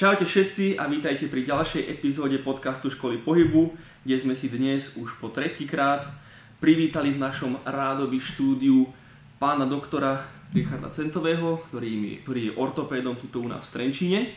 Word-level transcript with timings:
Čaute 0.00 0.24
všetci 0.24 0.80
a 0.80 0.88
vítajte 0.88 1.28
pri 1.28 1.44
ďalšej 1.44 1.92
epizóde 1.92 2.40
podcastu 2.40 2.88
Školy 2.88 3.20
pohybu, 3.20 3.76
kde 4.00 4.16
sme 4.16 4.32
si 4.32 4.48
dnes 4.48 4.96
už 4.96 5.20
po 5.20 5.28
tretíkrát 5.28 6.08
privítali 6.56 7.12
v 7.12 7.20
našom 7.20 7.60
rádovi 7.68 8.16
štúdiu 8.16 8.88
pána 9.36 9.68
doktora 9.68 10.24
Richarda 10.56 10.88
Centového, 10.88 11.60
ktorý, 11.68 12.16
ktorý 12.24 12.40
je 12.48 12.56
ortopédom 12.56 13.20
tuto 13.20 13.44
u 13.44 13.48
nás 13.52 13.68
v 13.68 13.72
Trenčíne. 13.76 14.32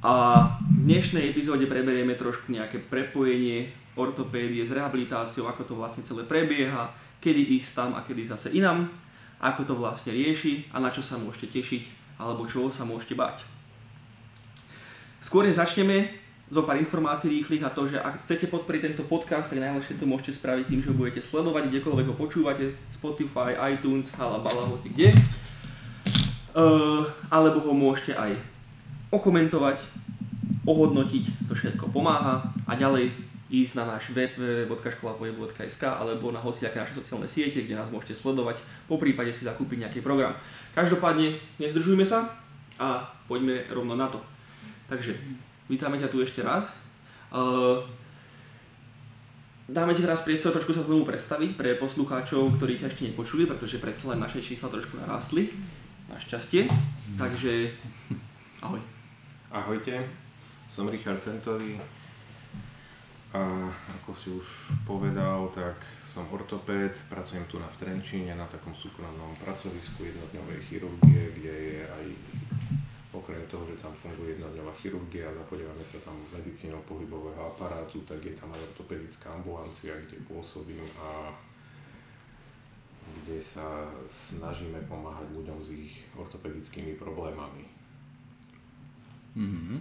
A 0.00 0.48
v 0.64 0.88
dnešnej 0.88 1.36
epizóde 1.36 1.68
preberieme 1.68 2.16
trošku 2.16 2.48
nejaké 2.48 2.80
prepojenie 2.80 3.68
ortopédie 3.92 4.64
s 4.64 4.72
rehabilitáciou, 4.72 5.52
ako 5.52 5.68
to 5.68 5.74
vlastne 5.76 6.00
celé 6.00 6.24
prebieha, 6.24 6.96
kedy 7.20 7.60
ísť 7.60 7.70
tam 7.76 7.90
a 7.92 8.00
kedy 8.00 8.24
zase 8.24 8.56
inam, 8.56 8.88
ako 9.36 9.68
to 9.68 9.74
vlastne 9.76 10.16
rieši 10.16 10.72
a 10.72 10.80
na 10.80 10.88
čo 10.88 11.04
sa 11.04 11.20
môžete 11.20 11.60
tešiť 11.60 12.16
alebo 12.16 12.48
čoho 12.48 12.72
sa 12.72 12.88
môžete 12.88 13.12
bať. 13.12 13.55
Skôr 15.26 15.42
než 15.42 15.58
začneme, 15.58 16.06
zo 16.46 16.62
pár 16.62 16.78
informácií 16.78 17.42
rýchlych 17.42 17.66
a 17.66 17.74
to, 17.74 17.90
že 17.90 17.98
ak 17.98 18.22
chcete 18.22 18.46
podporiť 18.46 18.94
tento 18.94 19.02
podcast, 19.02 19.50
tak 19.50 19.58
najlepšie 19.58 19.98
to 19.98 20.06
môžete 20.06 20.38
spraviť 20.38 20.64
tým, 20.70 20.78
že 20.78 20.94
ho 20.94 20.94
budete 20.94 21.18
sledovať, 21.18 21.66
kdekoľvek 21.66 22.06
ho 22.06 22.14
počúvate, 22.14 22.78
Spotify, 22.94 23.58
iTunes, 23.74 24.14
halabala, 24.14 24.62
hoci 24.70 24.94
kde. 24.94 25.10
Uh, 26.54 27.02
alebo 27.26 27.58
ho 27.58 27.74
môžete 27.74 28.14
aj 28.14 28.38
okomentovať, 29.10 29.82
ohodnotiť, 30.62 31.50
to 31.50 31.58
všetko 31.58 31.90
pomáha 31.90 32.46
a 32.62 32.72
ďalej 32.78 33.10
ísť 33.50 33.82
na 33.82 33.98
náš 33.98 34.14
web 34.14 34.30
www.školapojebu.sk 34.38 35.82
alebo 35.90 36.30
na 36.30 36.38
hociaké 36.38 36.78
naše 36.78 37.02
sociálne 37.02 37.26
siete, 37.26 37.66
kde 37.66 37.74
nás 37.74 37.90
môžete 37.90 38.14
sledovať, 38.14 38.62
po 38.86 38.94
prípade 38.94 39.34
si 39.34 39.42
zakúpiť 39.42 39.90
nejaký 39.90 40.00
program. 40.06 40.38
Každopádne, 40.78 41.34
nezdržujme 41.58 42.06
sa 42.06 42.30
a 42.78 43.10
poďme 43.26 43.66
rovno 43.74 43.98
na 43.98 44.06
to. 44.06 44.35
Takže 44.86 45.18
vítame 45.66 45.98
ťa 45.98 46.08
tu 46.10 46.22
ešte 46.22 46.42
raz. 46.46 46.70
Uh, 47.34 47.82
dáme 49.66 49.94
ti 49.98 50.02
teraz 50.02 50.22
priestor 50.22 50.54
trošku 50.54 50.70
sa 50.70 50.86
znovu 50.86 51.02
predstaviť 51.02 51.58
pre 51.58 51.74
poslucháčov, 51.74 52.54
ktorí 52.56 52.78
ťa 52.78 52.94
ešte 52.94 53.06
nepočuli, 53.10 53.50
pretože 53.50 53.82
predsa 53.82 54.14
len 54.14 54.22
naše 54.22 54.38
čísla 54.38 54.70
trošku 54.70 54.98
narástli. 55.02 55.50
Našťastie. 56.06 56.70
Takže 57.18 57.74
ahoj. 58.62 58.78
Ahojte, 59.50 60.06
som 60.70 60.86
Richard 60.86 61.18
Centový 61.18 61.82
a 63.36 63.68
ako 64.00 64.10
si 64.16 64.32
už 64.32 64.46
povedal, 64.88 65.50
tak 65.52 65.76
som 66.00 66.24
ortopéd, 66.32 66.96
pracujem 67.12 67.44
tu 67.44 67.60
na 67.60 67.68
Trenčíne 67.68 68.32
na 68.32 68.48
takom 68.48 68.72
súkromnom 68.72 69.36
pracovisku 69.36 70.08
jednodňovej 70.08 70.58
chirurgie, 70.64 71.22
kde 71.36 71.52
je 71.52 71.80
aj 71.84 72.04
okrem 73.26 73.42
toho, 73.50 73.66
že 73.66 73.74
tam 73.82 73.90
funguje 73.90 74.38
jednodňová 74.38 74.70
chirurgia 74.78 75.34
zapodievame 75.34 75.82
sa 75.82 75.98
tam 75.98 76.14
medicínou 76.30 76.78
pohybového 76.86 77.50
aparátu, 77.50 77.98
tak 78.06 78.22
je 78.22 78.30
tam 78.38 78.54
aj 78.54 78.62
ortopedická 78.70 79.34
ambulancia, 79.34 79.98
kde 80.06 80.22
pôsobím 80.30 80.86
a 81.02 81.34
kde 83.26 83.42
sa 83.42 83.90
snažíme 84.06 84.78
pomáhať 84.86 85.26
ľuďom 85.34 85.58
s 85.58 85.74
ich 85.74 85.94
ortopedickými 86.14 86.94
problémami. 86.94 87.66
Mm-hmm. 89.34 89.78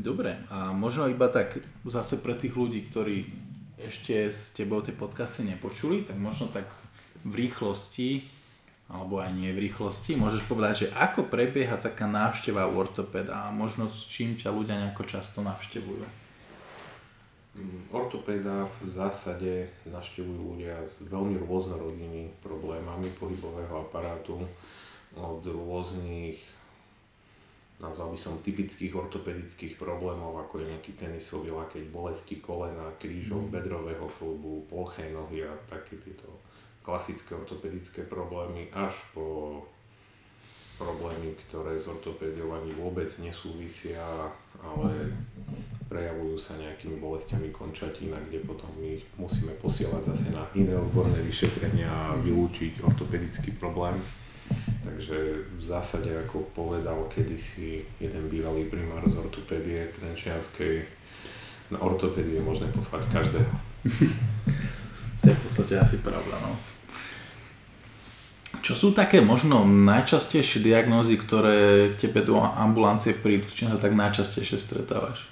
Dobre, 0.00 0.40
a 0.48 0.72
možno 0.72 1.04
iba 1.04 1.28
tak 1.28 1.60
zase 1.84 2.24
pre 2.24 2.32
tých 2.32 2.56
ľudí, 2.56 2.80
ktorí 2.88 3.28
ešte 3.76 4.32
s 4.32 4.56
tebou 4.56 4.80
tie 4.80 4.96
podcasty 4.96 5.44
nepočuli, 5.52 6.00
tak 6.00 6.16
možno 6.16 6.48
tak 6.48 6.64
v 7.28 7.44
rýchlosti 7.44 8.24
alebo 8.84 9.16
aj 9.20 9.32
nie 9.32 9.48
v 9.50 9.64
rýchlosti, 9.68 10.20
môžeš 10.20 10.44
povedať, 10.44 10.74
že 10.86 10.88
ako 10.92 11.32
prebieha 11.32 11.80
taká 11.80 12.04
návšteva 12.04 12.68
u 12.68 12.76
ortopeda 12.76 13.48
a 13.48 13.54
možno 13.54 13.88
s 13.88 14.04
čím 14.04 14.36
ťa 14.36 14.52
ľudia 14.52 14.76
nejako 14.76 15.08
často 15.08 15.40
navštevujú? 15.40 16.04
Mm, 17.54 17.86
ortopéda 17.94 18.66
v 18.82 18.90
zásade 18.90 19.70
navštevujú 19.86 20.58
ľudia 20.58 20.84
s 20.84 21.06
veľmi 21.06 21.38
rôznorodými 21.38 22.42
problémami 22.42 23.08
pohybového 23.16 23.88
aparátu, 23.88 24.42
od 25.14 25.46
rôznych, 25.46 26.34
nazval 27.78 28.10
by 28.10 28.18
som 28.18 28.42
typických 28.42 28.90
ortopedických 28.90 29.78
problémov, 29.78 30.34
ako 30.42 30.58
je 30.58 30.74
nejaký 30.74 30.98
tenisový 30.98 31.54
lakeť, 31.54 31.86
bolesti 31.94 32.42
kolena, 32.42 32.90
krížov, 32.98 33.46
mm. 33.46 33.50
bedrového 33.54 34.06
klubu, 34.18 34.66
ploché 34.66 35.14
nohy 35.14 35.46
a 35.46 35.54
také 35.70 35.94
tieto 36.02 36.26
klasické 36.84 37.32
ortopedické 37.32 38.04
problémy 38.04 38.68
až 38.76 39.08
po 39.16 39.58
problémy, 40.76 41.32
ktoré 41.46 41.80
s 41.80 41.88
ortopédiou 41.88 42.52
ani 42.52 42.76
vôbec 42.76 43.08
nesúvisia, 43.22 44.28
ale 44.60 45.14
prejavujú 45.86 46.36
sa 46.36 46.58
nejakými 46.58 46.98
bolestiami 46.98 47.48
končatín, 47.54 48.12
kde 48.12 48.42
potom 48.42 48.68
my 48.76 48.98
musíme 49.16 49.54
posielať 49.62 50.12
zase 50.12 50.28
na 50.34 50.44
iné 50.58 50.74
odborné 50.74 51.22
vyšetrenia 51.22 51.88
a 51.88 52.18
vylúčiť 52.18 52.82
ortopedický 52.82 53.54
problém. 53.56 53.96
Takže 54.84 55.48
v 55.56 55.62
zásade, 55.62 56.12
ako 56.12 56.52
povedal 56.52 57.08
kedysi 57.08 57.80
jeden 57.96 58.28
bývalý 58.28 58.68
primár 58.68 59.00
z 59.08 59.16
ortopédie 59.16 59.88
Trenčianskej, 59.94 60.84
na 61.72 61.80
ortopédiu 61.80 62.42
je 62.42 62.44
možné 62.44 62.68
poslať 62.74 63.08
každého. 63.08 63.52
podstate 65.44 65.76
asi 65.76 66.00
pravda, 66.00 66.40
no. 66.40 66.56
Čo 68.64 68.72
sú 68.72 68.88
také 68.96 69.20
možno 69.20 69.68
najčastejšie 69.68 70.64
diagnózy, 70.64 71.20
ktoré 71.20 71.92
k 71.92 72.08
tebe 72.08 72.24
do 72.24 72.40
ambulancie 72.40 73.12
prídu? 73.12 73.44
Čím 73.52 73.76
sa 73.76 73.76
tak 73.76 73.92
najčastejšie 73.92 74.56
stretávaš? 74.56 75.28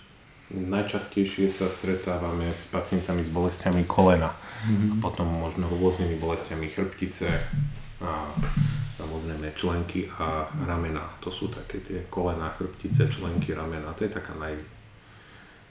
Najčastejšie 0.52 1.48
sa 1.48 1.72
stretávame 1.72 2.52
s 2.52 2.68
pacientami 2.68 3.24
s 3.24 3.32
bolestiami 3.32 3.88
kolena. 3.88 4.28
Mm-hmm. 4.28 4.88
A 4.92 4.94
potom 5.00 5.24
možno 5.32 5.64
rôznymi 5.72 6.20
bolestiami 6.20 6.68
chrbtice 6.68 7.24
a 8.04 8.28
samozrejme 9.00 9.56
členky 9.56 10.12
a 10.20 10.44
ramena. 10.68 11.00
To 11.24 11.32
sú 11.32 11.48
také 11.48 11.80
tie 11.80 12.04
kolena, 12.12 12.52
chrbtice, 12.52 13.08
členky, 13.08 13.56
ramena. 13.56 13.96
To 13.96 14.04
je 14.04 14.12
taká 14.12 14.36
naj, 14.36 14.60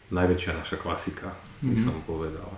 najväčšia 0.10 0.58
naša 0.58 0.82
klasika, 0.82 1.30
by 1.62 1.78
mm-hmm. 1.78 1.86
som 1.86 2.02
povedal. 2.10 2.50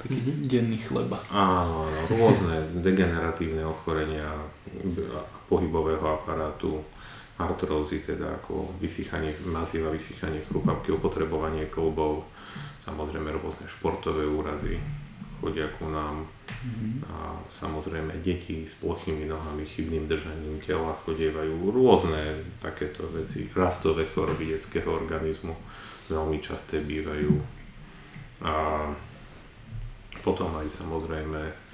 Taký 0.00 0.48
denný 0.48 0.80
chleba. 0.80 1.20
Áno, 1.28 1.84
áno, 1.84 2.00
rôzne 2.08 2.80
degeneratívne 2.80 3.60
ochorenia 3.68 4.32
pohybového 5.52 6.00
aparátu, 6.00 6.80
artrózy, 7.36 8.00
teda 8.04 8.40
ako 8.40 8.80
vysychanie 8.80 9.32
maziva, 9.48 9.92
vysychanie 9.92 10.40
chrupavky, 10.44 10.92
opotrebovanie 10.92 11.68
klbov, 11.68 12.24
samozrejme 12.84 13.28
rôzne 13.32 13.64
športové 13.68 14.24
úrazy 14.24 14.80
chodia 15.40 15.72
ku 15.72 15.88
nám 15.88 16.28
mm-hmm. 16.28 16.92
a 17.08 17.40
samozrejme 17.48 18.20
deti 18.20 18.68
s 18.68 18.76
plochými 18.76 19.24
nohami, 19.24 19.64
chybným 19.64 20.04
držaním 20.04 20.60
tela 20.60 20.92
chodievajú 20.92 21.72
rôzne 21.72 22.44
takéto 22.60 23.08
veci, 23.08 23.48
rastové 23.56 24.04
choroby 24.04 24.52
detského 24.52 24.92
organizmu 24.92 25.56
veľmi 26.12 26.38
časté 26.44 26.84
bývajú. 26.84 27.32
A 28.44 28.52
potom 30.20 30.52
aj 30.60 30.68
samozrejme 30.68 31.70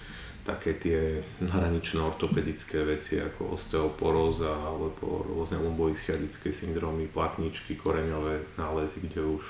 také 0.47 0.79
tie 0.79 1.19
hranično-ortopedické 1.43 2.87
veci 2.87 3.19
ako 3.19 3.59
osteoporóza 3.59 4.55
alebo 4.55 5.27
rôzne 5.27 5.59
lumboischiadické 5.59 6.55
syndromy, 6.55 7.11
platničky, 7.11 7.75
koreňové 7.75 8.55
nálezy, 8.55 9.03
kde 9.11 9.27
už 9.27 9.43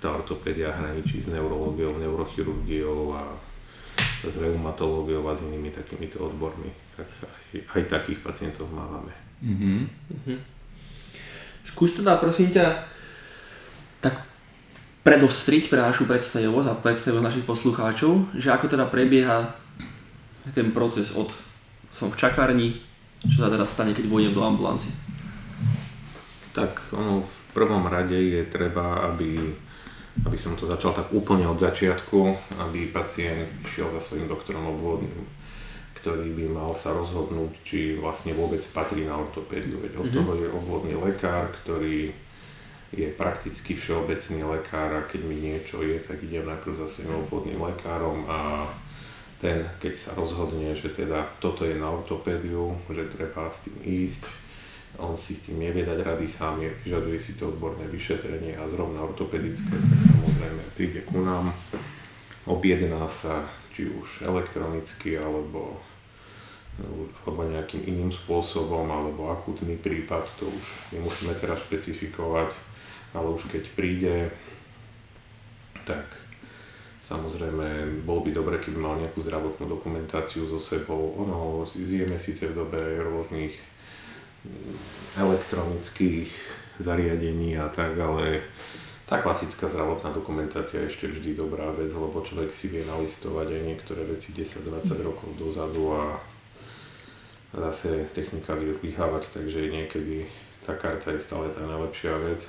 tá 0.00 0.16
ortopédia 0.16 0.72
hraničí 0.72 1.20
s 1.20 1.28
neurológiou, 1.28 2.00
neurochirurgiou 2.00 3.20
a 3.20 3.36
s 4.24 4.32
reumatológiou 4.40 5.20
a 5.28 5.36
s 5.36 5.44
inými 5.44 5.68
takýmito 5.68 6.24
odbormi. 6.24 6.72
Tak 6.96 7.08
aj, 7.20 7.56
aj 7.76 7.82
takých 8.00 8.24
pacientov 8.24 8.72
máme. 8.72 9.12
Mm-hmm. 9.44 9.80
Mm-hmm. 9.84 10.38
Skús 11.68 12.00
teda 12.00 12.16
prosím 12.16 12.48
ťa 12.48 12.88
predostriť 15.00 15.72
pre 15.72 15.80
našu 15.80 16.04
predstavivosť 16.04 16.68
a 16.68 16.76
predstavivosť 16.76 17.26
našich 17.26 17.48
poslucháčov, 17.48 18.36
že 18.36 18.52
ako 18.52 18.66
teda 18.68 18.84
prebieha 18.88 19.56
ten 20.52 20.72
proces 20.72 21.16
od 21.16 21.32
som 21.90 22.08
v 22.08 22.20
čakárni, 22.20 22.78
čo 23.26 23.44
sa 23.44 23.50
teda 23.50 23.66
stane, 23.66 23.92
keď 23.92 24.06
vojdem 24.06 24.32
do 24.32 24.46
ambulancie? 24.46 24.94
Tak 26.54 26.94
ono 26.94 27.20
v 27.20 27.36
prvom 27.50 27.82
rade 27.90 28.14
je 28.14 28.46
treba, 28.46 29.10
aby, 29.10 29.36
aby 30.22 30.38
som 30.38 30.54
to 30.54 30.70
začal 30.70 30.94
tak 30.94 31.10
úplne 31.10 31.50
od 31.50 31.58
začiatku, 31.58 32.18
aby 32.62 32.94
pacient 32.94 33.50
išiel 33.66 33.90
za 33.90 33.98
svojim 33.98 34.30
doktorom 34.30 34.70
obvodným, 34.78 35.26
ktorý 35.98 36.30
by 36.30 36.44
mal 36.54 36.70
sa 36.78 36.94
rozhodnúť, 36.94 37.52
či 37.66 37.78
vlastne 37.98 38.38
vôbec 38.38 38.62
patrí 38.70 39.02
na 39.02 39.18
ortopédiu. 39.18 39.82
Veď 39.82 39.98
od 39.98 40.10
mm-hmm. 40.10 40.16
toho 40.16 40.32
je 40.38 40.48
obvodný 40.48 40.94
lekár, 40.94 41.50
ktorý 41.62 42.14
je 42.90 43.06
prakticky 43.14 43.78
všeobecný 43.78 44.42
lekár 44.42 44.90
a 44.98 45.06
keď 45.06 45.20
mi 45.22 45.38
niečo 45.38 45.86
je, 45.86 46.02
tak 46.02 46.26
idem 46.26 46.42
najprv 46.42 46.74
za 46.74 46.86
svojím 46.90 47.22
obvodným 47.22 47.62
lekárom 47.62 48.26
a 48.26 48.66
ten, 49.38 49.62
keď 49.78 49.94
sa 49.96 50.10
rozhodne, 50.18 50.74
že 50.74 50.90
teda 50.92 51.24
toto 51.38 51.64
je 51.64 51.78
na 51.78 51.88
ortopédiu, 51.88 52.76
že 52.90 53.08
treba 53.08 53.48
s 53.48 53.64
tým 53.64 53.78
ísť, 53.80 54.22
on 54.98 55.14
si 55.14 55.38
s 55.38 55.48
tým 55.48 55.62
nevie 55.62 55.86
dať 55.86 56.02
rady 56.02 56.26
sám, 56.26 56.60
je, 56.60 56.70
vyžaduje 56.84 57.16
si 57.16 57.38
to 57.38 57.48
odborné 57.54 57.86
vyšetrenie 57.86 58.58
a 58.58 58.66
zrovna 58.66 59.06
ortopedické, 59.06 59.70
tak 59.70 60.00
samozrejme 60.12 60.62
príde 60.74 61.00
ku 61.06 61.22
nám, 61.22 61.54
objedná 62.44 63.06
sa 63.06 63.46
či 63.70 63.86
už 63.86 64.26
elektronicky 64.26 65.14
alebo, 65.14 65.78
alebo 67.22 67.40
nejakým 67.46 67.86
iným 67.86 68.10
spôsobom 68.10 68.84
alebo 68.90 69.30
akútny 69.30 69.78
prípad, 69.78 70.26
to 70.36 70.50
už 70.50 70.66
nemusíme 70.98 71.32
teraz 71.38 71.64
špecifikovať, 71.64 72.69
ale 73.14 73.28
už 73.30 73.50
keď 73.50 73.64
príde, 73.74 74.30
tak 75.84 76.06
Samozrejme, 77.00 78.06
bolo 78.06 78.22
by 78.22 78.30
dobre, 78.30 78.60
keby 78.60 78.76
mal 78.76 78.94
nejakú 79.00 79.24
zdravotnú 79.24 79.66
dokumentáciu 79.66 80.44
so 80.44 80.60
sebou. 80.60 81.16
Ono 81.18 81.64
zjeme 81.66 82.20
síce 82.20 82.46
v 82.46 82.54
dobe 82.54 82.78
rôznych 83.00 83.56
elektronických 85.16 86.28
zariadení 86.78 87.56
a 87.56 87.72
tak, 87.72 87.96
ale 87.96 88.44
tá 89.08 89.18
klasická 89.18 89.66
zdravotná 89.66 90.14
dokumentácia 90.14 90.86
je 90.86 90.92
ešte 90.92 91.10
vždy 91.10 91.34
dobrá 91.34 91.72
vec, 91.74 91.90
lebo 91.90 92.22
človek 92.22 92.54
si 92.54 92.70
vie 92.70 92.86
nalistovať 92.86 93.48
aj 93.58 93.62
niektoré 93.64 94.06
veci 94.06 94.30
10-20 94.30 95.00
rokov 95.02 95.34
dozadu 95.34 95.90
a 95.96 96.20
zase 97.56 98.06
technika 98.14 98.54
vie 98.54 98.70
zlyhávať, 98.70 99.34
takže 99.34 99.72
niekedy 99.72 100.30
tá 100.62 100.78
karta 100.78 101.10
je 101.10 101.18
stále 101.18 101.50
tá 101.50 101.64
najlepšia 101.64 102.12
vec. 102.22 102.46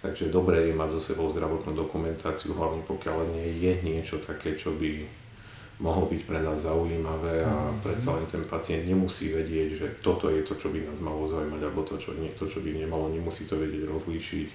Takže 0.00 0.32
dobré 0.32 0.72
je 0.72 0.74
mať 0.74 0.96
so 0.96 1.00
sebou 1.12 1.28
zdravotnú 1.28 1.76
dokumentáciu, 1.76 2.56
hlavne 2.56 2.80
pokiaľ 2.88 3.36
nie 3.36 3.48
je 3.60 3.72
niečo 3.84 4.16
také, 4.16 4.56
čo 4.56 4.72
by 4.72 5.04
mohlo 5.80 6.08
byť 6.08 6.22
pre 6.28 6.40
nás 6.44 6.64
zaujímavé 6.64 7.44
a 7.44 7.72
mm. 7.72 7.80
predsa 7.80 8.16
len 8.16 8.24
ten 8.28 8.44
pacient 8.44 8.84
nemusí 8.84 9.32
vedieť, 9.32 9.68
že 9.76 9.86
toto 10.04 10.28
je 10.28 10.44
to, 10.44 10.56
čo 10.56 10.68
by 10.68 10.84
nás 10.84 11.00
malo 11.00 11.24
zaujímať, 11.24 11.60
alebo 11.64 11.84
to, 11.84 11.96
čo, 11.96 12.12
nie, 12.20 12.28
to, 12.36 12.44
čo 12.44 12.60
by 12.60 12.72
nemalo, 12.72 13.08
nemusí 13.08 13.48
to 13.48 13.56
vedieť 13.56 13.88
rozlíšiť. 13.88 14.48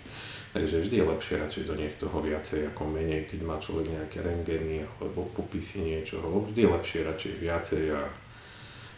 Takže 0.56 0.88
vždy 0.88 0.96
je 1.04 1.10
lepšie 1.12 1.36
radšej 1.36 1.64
doniesť 1.68 1.98
toho 2.08 2.18
viacej 2.24 2.72
ako 2.72 2.88
menej, 2.88 3.28
keď 3.28 3.40
má 3.44 3.60
človek 3.60 3.92
nejaké 3.92 4.24
rengeny 4.24 4.88
alebo 4.88 5.28
popisy 5.36 5.84
niečoho. 5.84 6.32
Vždy 6.48 6.64
je 6.64 6.70
lepšie 6.72 7.00
radšej 7.04 7.34
viacej 7.44 7.84
a 7.92 8.02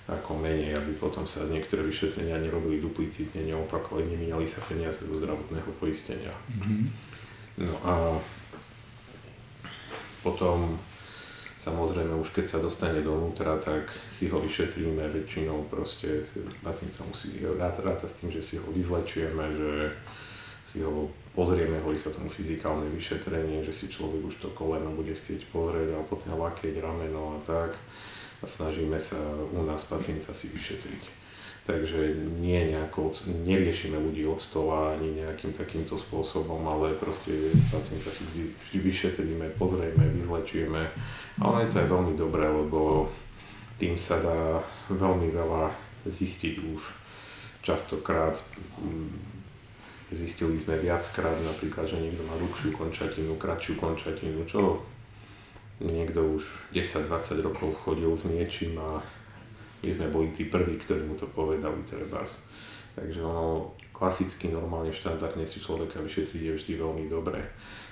ako 0.07 0.39
menej, 0.39 0.71
aby 0.79 0.95
potom 0.95 1.27
sa 1.27 1.43
niektoré 1.51 1.83
vyšetrenia 1.83 2.39
nerobili 2.39 2.79
duplicitne, 2.79 3.43
neopakovali, 3.43 4.07
nemínali 4.07 4.47
sa 4.47 4.63
peniaze 4.63 5.03
do 5.03 5.19
zdravotného 5.19 5.71
poistenia. 5.83 6.31
Mm-hmm. 6.47 6.83
No 7.67 7.73
a 7.83 7.93
potom 10.23 10.79
Samozrejme, 11.57 12.15
už 12.21 12.31
keď 12.31 12.45
sa 12.47 12.63
dostane 12.63 13.03
dovnútra, 13.03 13.57
tak 13.57 13.91
si 14.07 14.31
ho 14.31 14.39
vyšetríme 14.39 15.09
väčšinou, 15.09 15.67
proste 15.67 16.23
pacient 16.63 16.95
sa 16.95 17.03
musí 17.03 17.43
rátať 17.43 18.07
s 18.07 18.17
tým, 18.23 18.29
že 18.31 18.39
si 18.39 18.55
ho 18.55 18.67
vyzlečieme, 18.71 19.43
že 19.51 19.91
si 20.69 20.79
ho 20.85 21.09
pozrieme, 21.35 21.81
hovorí 21.83 21.97
sa 21.99 22.13
tomu 22.13 22.29
fyzikálne 22.29 22.87
vyšetrenie, 22.93 23.65
že 23.65 23.73
si 23.73 23.85
človek 23.89 24.21
už 24.29 24.35
to 24.37 24.49
koleno 24.53 24.93
bude 24.93 25.11
chcieť 25.11 25.49
pozrieť 25.49 25.97
a 25.97 26.05
potom 26.05 26.39
lakeť, 26.39 26.77
rameno 26.77 27.35
a 27.35 27.37
tak 27.41 27.73
a 28.41 28.45
snažíme 28.45 29.01
sa 29.01 29.17
u 29.53 29.61
nás 29.65 29.83
pacienta 29.85 30.33
si 30.33 30.53
vyšetriť. 30.53 31.03
Takže 31.67 32.15
nie 32.39 32.71
nejako, 32.71 33.11
neriešime 33.43 33.99
ľudí 33.99 34.23
od 34.23 34.39
stola 34.39 34.95
ani 34.95 35.19
nejakým 35.19 35.51
takýmto 35.51 35.99
spôsobom, 35.99 36.63
ale 36.63 36.95
proste 36.95 37.51
pacienta 37.67 38.07
si 38.07 38.23
vždy, 38.23 38.77
vyšetríme, 38.79 39.51
pozrieme, 39.59 40.07
vyzlečieme. 40.15 40.87
A 41.37 41.41
ono 41.43 41.59
je 41.59 41.69
to 41.75 41.83
aj 41.83 41.91
veľmi 41.91 42.13
dobré, 42.15 42.47
lebo 42.47 43.11
tým 43.75 43.99
sa 43.99 44.23
dá 44.23 44.63
veľmi 44.87 45.27
veľa 45.27 45.75
zistiť 46.07 46.55
už. 46.71 46.81
Častokrát 47.59 48.39
zistili 50.07 50.55
sme 50.55 50.79
viackrát 50.79 51.35
napríklad, 51.43 51.83
že 51.83 51.99
niekto 51.99 52.23
má 52.23 52.39
dlhšiu 52.39 52.71
končatinu, 52.71 53.35
kratšiu 53.35 53.75
končatinu, 53.75 54.47
čo 54.47 54.87
niekto 55.81 56.37
už 56.37 56.73
10-20 56.73 57.45
rokov 57.45 57.77
chodil 57.85 58.09
s 58.13 58.25
niečím 58.25 58.77
a 58.81 59.01
my 59.85 59.91
sme 59.93 60.07
boli 60.09 60.33
tí 60.33 60.49
prví, 60.49 60.77
ktorí 60.81 61.05
mu 61.05 61.13
to 61.13 61.29
povedali 61.29 61.79
trebárs. 61.85 62.43
Takže 62.97 63.21
ono 63.21 63.77
klasicky, 63.93 64.49
normálne, 64.49 64.89
štandardne 64.89 65.45
si 65.45 65.61
človeka 65.61 66.01
vyšetriť 66.01 66.41
je 66.41 66.53
vždy 66.57 66.73
veľmi 66.81 67.05
dobré. 67.09 67.45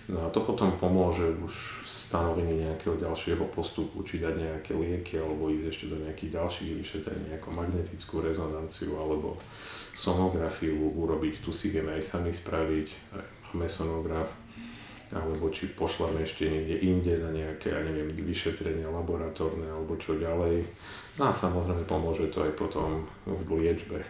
No 0.06 0.26
a 0.26 0.30
to 0.30 0.46
potom 0.46 0.78
pomôže 0.78 1.26
už 1.42 1.86
stanovenie 1.90 2.70
nejakého 2.70 2.94
ďalšieho 2.98 3.42
postupu, 3.50 4.06
či 4.06 4.22
dať 4.22 4.38
nejaké 4.38 4.78
lieky, 4.78 5.18
alebo 5.18 5.50
ísť 5.50 5.66
ešte 5.66 5.86
do 5.90 5.98
nejakých 5.98 6.38
ďalších 6.38 6.72
vyšetrení, 6.78 7.34
ako 7.38 7.58
magnetickú 7.58 8.22
rezonanciu, 8.22 8.94
alebo 9.02 9.38
sonografiu 9.98 10.78
urobiť. 10.94 11.42
Tu 11.42 11.50
si 11.50 11.74
vieme 11.74 11.98
aj 11.98 12.06
sami 12.06 12.30
spraviť, 12.30 13.18
máme 13.54 13.66
sonograf, 13.66 14.30
alebo 15.14 15.54
či 15.54 15.74
pošleme 15.74 16.26
ešte 16.26 16.50
niekde 16.50 16.76
inde 16.82 17.14
na 17.22 17.30
nejaké, 17.30 17.70
ja 17.70 17.82
neviem, 17.86 18.10
vyšetrenia 18.14 18.90
laboratórne, 18.90 19.70
alebo 19.70 19.94
čo 20.00 20.18
ďalej 20.18 20.66
No 21.16 21.32
a 21.32 21.34
samozrejme 21.34 21.88
pomôže 21.88 22.28
to 22.28 22.44
aj 22.44 22.52
potom 22.60 23.08
v 23.24 23.48
liečbe. 23.56 24.04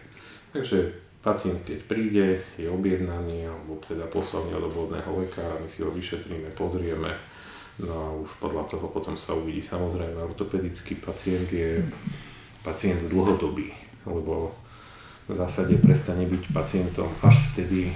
Takže 0.50 0.90
pacient, 1.22 1.62
keď 1.62 1.78
príde, 1.86 2.42
je 2.58 2.66
objednaný, 2.66 3.46
alebo 3.46 3.78
teda 3.78 4.10
poslaný 4.10 4.58
od 4.58 4.66
obvodného 4.66 5.22
lekára, 5.22 5.62
my 5.62 5.70
si 5.70 5.86
ho 5.86 5.90
vyšetríme, 5.94 6.50
pozrieme, 6.58 7.14
no 7.78 7.94
a 7.94 8.08
už 8.10 8.42
podľa 8.42 8.66
toho 8.66 8.90
potom 8.90 9.14
sa 9.14 9.38
uvidí. 9.38 9.62
Samozrejme, 9.62 10.18
ortopedický 10.18 10.98
pacient 10.98 11.46
je 11.46 11.86
pacient 12.66 13.06
dlhodobý, 13.06 13.70
lebo 14.02 14.50
v 15.30 15.32
zásade 15.34 15.78
prestane 15.78 16.26
byť 16.26 16.42
pacientom 16.50 17.10
až 17.22 17.38
vtedy, 17.54 17.94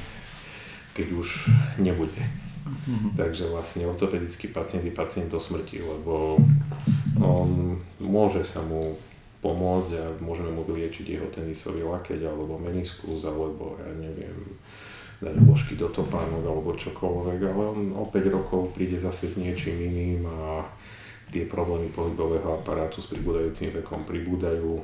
keď 0.95 1.19
už 1.19 1.51
nebude. 1.83 2.50
Mm-hmm. 2.61 3.17
Takže 3.17 3.49
vlastne 3.49 3.89
ortopedický 3.89 4.53
pacient 4.53 4.85
je 4.85 4.93
pacient 4.93 5.33
do 5.33 5.41
smrti, 5.41 5.81
lebo 5.81 6.37
on 7.21 7.81
môže 8.01 8.45
sa 8.45 8.61
mu 8.61 8.97
pomôcť 9.41 9.91
a 9.97 10.05
môžeme 10.21 10.53
mu 10.53 10.63
vyliečiť 10.69 11.17
jeho 11.17 11.29
tenisový 11.33 11.81
lakeť 11.81 12.29
alebo 12.29 12.61
meniskus 12.61 13.25
alebo 13.25 13.81
ja 13.81 13.89
neviem 13.97 14.37
dať 15.21 15.37
vložky 15.45 15.77
do 15.77 15.89
topánok 15.89 16.45
alebo 16.45 16.77
čokoľvek, 16.77 17.41
ale 17.45 17.63
on 17.77 17.81
o 17.93 18.05
5 18.09 18.37
rokov 18.37 18.73
príde 18.73 18.97
zase 18.97 19.29
s 19.29 19.37
niečím 19.37 19.77
iným 19.77 20.25
a 20.25 20.65
tie 21.29 21.45
problémy 21.45 21.93
pohybového 21.93 22.57
aparátu 22.61 23.05
s 23.05 23.09
pribúdajúcim 23.13 23.71
vekom 23.71 24.03
pribúdajú, 24.03 24.81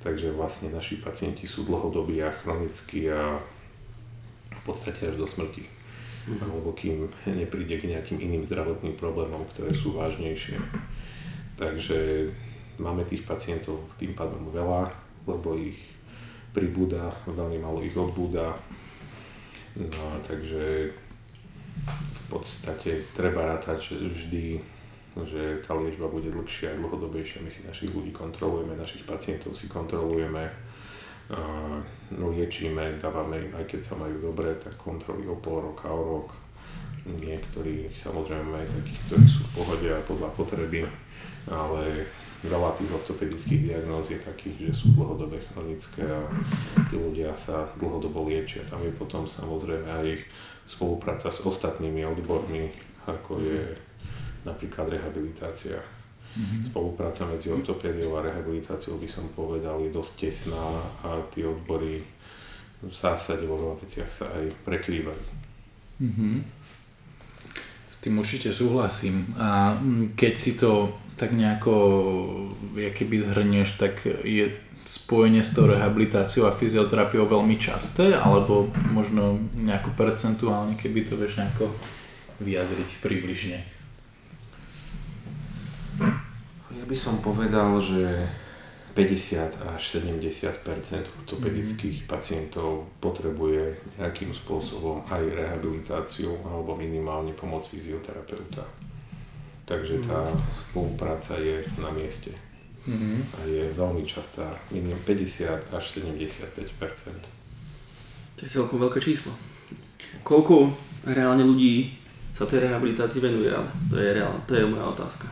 takže 0.00 0.32
vlastne 0.32 0.72
naši 0.72 0.98
pacienti 0.98 1.44
sú 1.44 1.68
dlhodobí 1.68 2.20
a 2.24 2.32
chronickí 2.32 3.08
a 3.12 3.36
v 4.50 4.62
podstate 4.64 5.12
až 5.12 5.20
do 5.20 5.28
smrti. 5.28 5.85
Alebo 6.26 6.74
kým 6.74 7.06
nepríde 7.40 7.78
k 7.78 7.90
nejakým 7.94 8.18
iným 8.18 8.42
zdravotným 8.42 8.98
problémom, 8.98 9.46
ktoré 9.54 9.70
sú 9.72 9.94
vážnejšie. 9.94 10.58
Takže 11.56 12.28
máme 12.76 13.06
tých 13.08 13.24
pacientov 13.24 13.80
tým 13.96 14.12
pádom 14.12 14.52
veľa, 14.52 14.92
lebo 15.24 15.56
ich 15.56 15.78
pribúda, 16.52 17.12
veľmi 17.28 17.58
malo 17.60 17.80
ich 17.80 17.96
odbúda. 17.96 18.52
No 19.76 20.04
takže 20.24 20.88
v 21.92 22.22
podstate 22.32 23.04
treba 23.12 23.56
rátať 23.56 23.92
vždy, 23.92 24.60
že 25.24 25.60
tá 25.64 25.72
liečba 25.76 26.08
bude 26.08 26.28
dlhšia 26.28 26.72
a 26.72 26.78
dlhodobejšia. 26.80 27.44
My 27.44 27.48
si 27.52 27.64
našich 27.64 27.92
ľudí 27.92 28.12
kontrolujeme, 28.12 28.76
našich 28.76 29.04
pacientov 29.04 29.56
si 29.56 29.68
kontrolujeme, 29.68 30.48
liečíme, 32.12 33.02
dávame 33.02 33.46
im, 33.46 33.52
aj 33.58 33.66
keď 33.66 33.80
sa 33.82 33.94
majú 33.98 34.30
dobre, 34.30 34.54
tak 34.58 34.78
kontroly 34.78 35.26
o 35.26 35.36
pol 35.38 35.72
roka, 35.72 35.90
o 35.90 36.22
rok. 36.22 36.28
Niektorí 37.06 37.90
samozrejme 37.94 38.54
aj 38.58 38.68
takých, 38.82 39.00
ktorí 39.06 39.24
sú 39.26 39.40
v 39.46 39.54
pohode 39.62 39.88
a 39.90 40.00
podľa 40.06 40.30
potreby 40.34 40.86
ale 41.46 42.06
veľa 42.42 42.74
tých 42.74 42.90
ortopedických 42.90 43.70
diagnóz 43.70 44.10
je 44.10 44.18
takých, 44.18 44.70
že 44.70 44.82
sú 44.82 44.86
dlhodobé 44.98 45.38
chronické 45.50 46.02
a 46.02 46.20
tí 46.90 46.98
ľudia 46.98 47.34
sa 47.38 47.70
dlhodobo 47.78 48.26
liečia. 48.26 48.66
Tam 48.66 48.82
je 48.82 48.90
potom 48.94 49.26
samozrejme 49.26 49.86
aj 49.86 50.26
spolupráca 50.66 51.30
s 51.30 51.42
ostatnými 51.46 52.02
odbormi, 52.02 52.70
ako 53.06 53.38
je 53.38 53.62
napríklad 54.42 54.90
rehabilitácia. 54.90 55.78
Mm-hmm. 56.36 56.68
Spolupráca 56.68 57.24
medzi 57.24 57.48
ortopédiou 57.48 58.20
a 58.20 58.28
rehabilitáciou 58.28 59.00
by 59.00 59.08
som 59.08 59.24
povedal 59.32 59.80
je 59.80 59.88
dosť 59.88 60.12
tesná 60.20 60.64
a 61.00 61.24
tie 61.32 61.48
odbory 61.48 62.04
v 62.84 62.92
zásade 62.92 63.48
vo 63.48 63.56
veľa 63.56 63.80
veciach 63.80 64.10
sa 64.12 64.28
aj 64.36 64.52
prekrývajú. 64.68 65.24
Mm-hmm. 66.04 66.34
S 67.88 67.96
tým 68.04 68.20
určite 68.20 68.52
súhlasím. 68.52 69.24
A 69.40 69.72
mm, 69.80 70.12
keď 70.12 70.32
si 70.36 70.60
to 70.60 70.92
tak 71.16 71.32
nejako, 71.32 71.72
keby 72.76 73.16
zhrnieš, 73.24 73.80
tak 73.80 74.04
je 74.04 74.52
spojenie 74.84 75.40
s 75.40 75.56
tou 75.56 75.64
rehabilitáciou 75.66 76.46
a 76.46 76.54
fyzioterapiou 76.54 77.24
veľmi 77.24 77.56
časté, 77.56 78.12
alebo 78.12 78.68
možno 78.92 79.40
nejako 79.56 79.96
percentuálne, 79.96 80.76
keby 80.76 81.08
to 81.08 81.16
vieš 81.16 81.40
nejako 81.40 81.72
vyjadriť 82.44 83.00
približne? 83.00 83.75
Ja 86.76 86.84
by 86.84 86.96
som 86.96 87.24
povedal, 87.24 87.80
že 87.80 88.28
50 88.96 89.76
až 89.76 89.82
70 90.00 90.64
ortopedických 90.64 92.04
mm. 92.04 92.08
pacientov 92.08 92.88
potrebuje 93.04 93.76
nejakým 94.00 94.32
spôsobom 94.32 95.04
aj 95.04 95.20
rehabilitáciu 95.36 96.32
alebo 96.48 96.72
minimálne 96.72 97.36
pomoc 97.36 97.68
fyzioterapeuta. 97.68 98.64
Takže 99.68 100.00
tá 100.00 100.24
mm. 100.24 100.40
spolupráca 100.72 101.36
je 101.36 101.60
na 101.76 101.92
mieste. 101.92 102.32
Mm-hmm. 102.86 103.18
A 103.34 103.38
je 103.50 103.62
veľmi 103.74 104.06
častá, 104.06 104.46
minimum 104.70 105.02
50 105.04 105.74
až 105.74 105.84
75 105.98 106.46
To 108.38 108.40
je 108.46 108.48
celkom 108.48 108.78
veľké 108.78 109.02
číslo. 109.02 109.34
Koľko 110.22 110.70
reálne 111.04 111.42
ľudí 111.42 111.98
sa 112.30 112.46
tej 112.46 112.70
rehabilitácii 112.70 113.20
venuje, 113.20 113.50
ale 113.50 113.66
to 113.90 113.98
je, 113.98 114.08
reálne, 114.14 114.40
to 114.46 114.52
je 114.54 114.64
moja 114.64 114.86
otázka. 114.86 115.26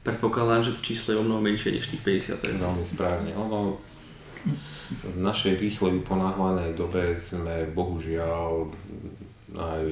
Predpokladám, 0.00 0.64
že 0.64 0.72
to 0.72 0.80
číslo 0.80 1.12
je 1.12 1.20
o 1.20 1.26
mnoho 1.26 1.44
menšie 1.44 1.76
než 1.76 1.92
tých 1.92 2.00
50%. 2.00 2.40
Veľmi 2.56 2.86
správne. 2.88 3.30
Ono, 3.36 3.76
v 4.90 5.18
našej 5.20 5.60
rýchle 5.60 6.00
vyponáhlanej 6.00 6.72
dobe 6.72 7.20
sme 7.20 7.68
bohužiaľ 7.68 8.72
aj 9.54 9.84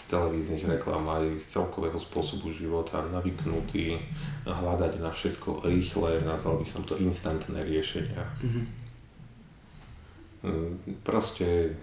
z 0.00 0.02
televíznych 0.08 0.64
reklám, 0.64 1.04
aj 1.12 1.36
z 1.42 1.60
celkového 1.60 2.00
spôsobu 2.00 2.48
života 2.48 3.04
navyknutí 3.12 4.00
hľadať 4.48 4.92
na 5.02 5.12
všetko 5.12 5.66
rýchle, 5.68 6.24
nazval 6.24 6.56
by 6.56 6.66
som 6.68 6.80
to 6.88 6.96
instantné 6.96 7.60
riešenia. 7.60 8.24
Mm-hmm. 8.40 8.64
Proste 11.04 11.76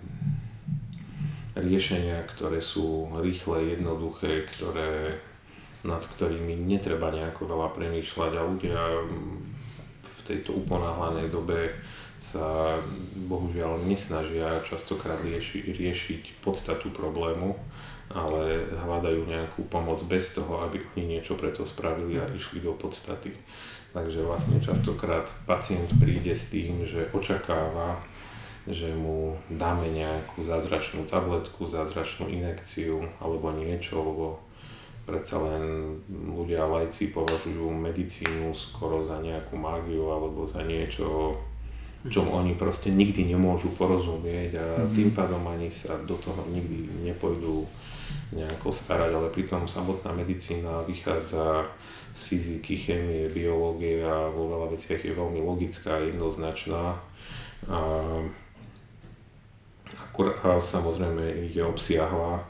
riešenia, 1.54 2.26
ktoré 2.26 2.58
sú 2.58 3.06
rýchle, 3.22 3.78
jednoduché, 3.78 4.50
ktoré 4.50 5.22
nad 5.88 6.04
ktorými 6.04 6.54
netreba 6.68 7.10
nejako 7.10 7.48
veľa 7.48 7.72
premýšľať 7.72 8.32
a 8.36 8.42
ľudia 8.44 8.82
v 10.04 10.20
tejto 10.28 10.60
uponáhlanej 10.60 11.32
dobe 11.32 11.72
sa 12.20 12.76
bohužiaľ 13.30 13.88
nesnažia 13.88 14.60
častokrát 14.68 15.22
rieši, 15.24 15.64
riešiť 15.72 16.44
podstatu 16.44 16.92
problému, 16.92 17.56
ale 18.12 18.68
hľadajú 18.74 19.24
nejakú 19.24 19.62
pomoc 19.72 20.04
bez 20.04 20.36
toho, 20.36 20.68
aby 20.68 20.84
oni 20.96 21.18
niečo 21.18 21.40
preto 21.40 21.64
spravili 21.64 22.20
a 22.20 22.28
išli 22.36 22.60
do 22.60 22.76
podstaty. 22.76 23.32
Takže 23.96 24.26
vlastne 24.28 24.60
častokrát 24.60 25.32
pacient 25.48 25.88
príde 25.98 26.36
s 26.36 26.52
tým, 26.52 26.84
že 26.84 27.08
očakáva, 27.16 27.98
že 28.68 28.92
mu 28.92 29.40
dáme 29.48 29.88
nejakú 29.96 30.44
zázračnú 30.44 31.08
tabletku, 31.08 31.70
zázračnú 31.72 32.28
inekciu 32.28 33.00
alebo 33.24 33.56
niečo, 33.56 34.04
lebo 34.04 34.47
predsa 35.08 35.40
len 35.40 35.96
ľudia 36.12 36.68
lajci 36.68 37.16
považujú 37.16 37.72
medicínu 37.72 38.52
skoro 38.52 39.08
za 39.08 39.24
nejakú 39.24 39.56
mágiu 39.56 40.12
alebo 40.12 40.44
za 40.44 40.68
niečo, 40.68 41.32
čom 42.12 42.28
oni 42.28 42.60
proste 42.60 42.92
nikdy 42.92 43.32
nemôžu 43.32 43.72
porozumieť 43.80 44.52
a 44.60 44.68
mm-hmm. 44.84 44.92
tým 44.92 45.10
pádom 45.16 45.42
ani 45.48 45.72
sa 45.72 45.96
do 46.04 46.20
toho 46.20 46.44
nikdy 46.52 47.08
nepôjdu 47.08 47.64
nejako 48.36 48.72
starať, 48.72 49.16
ale 49.16 49.32
pritom 49.32 49.64
samotná 49.68 50.12
medicína 50.12 50.84
vychádza 50.84 51.72
z 52.12 52.22
fyziky, 52.28 52.76
chémie, 52.76 53.32
biológie 53.32 54.04
a 54.04 54.28
vo 54.28 54.52
veľa 54.52 54.68
veciach 54.76 55.00
je 55.00 55.16
veľmi 55.16 55.40
logická 55.40 56.00
a 56.00 56.06
jednoznačná. 56.08 56.84
A, 57.72 57.80
a 60.44 60.52
samozrejme 60.60 61.52
je 61.52 61.64
obsiahla 61.64 62.44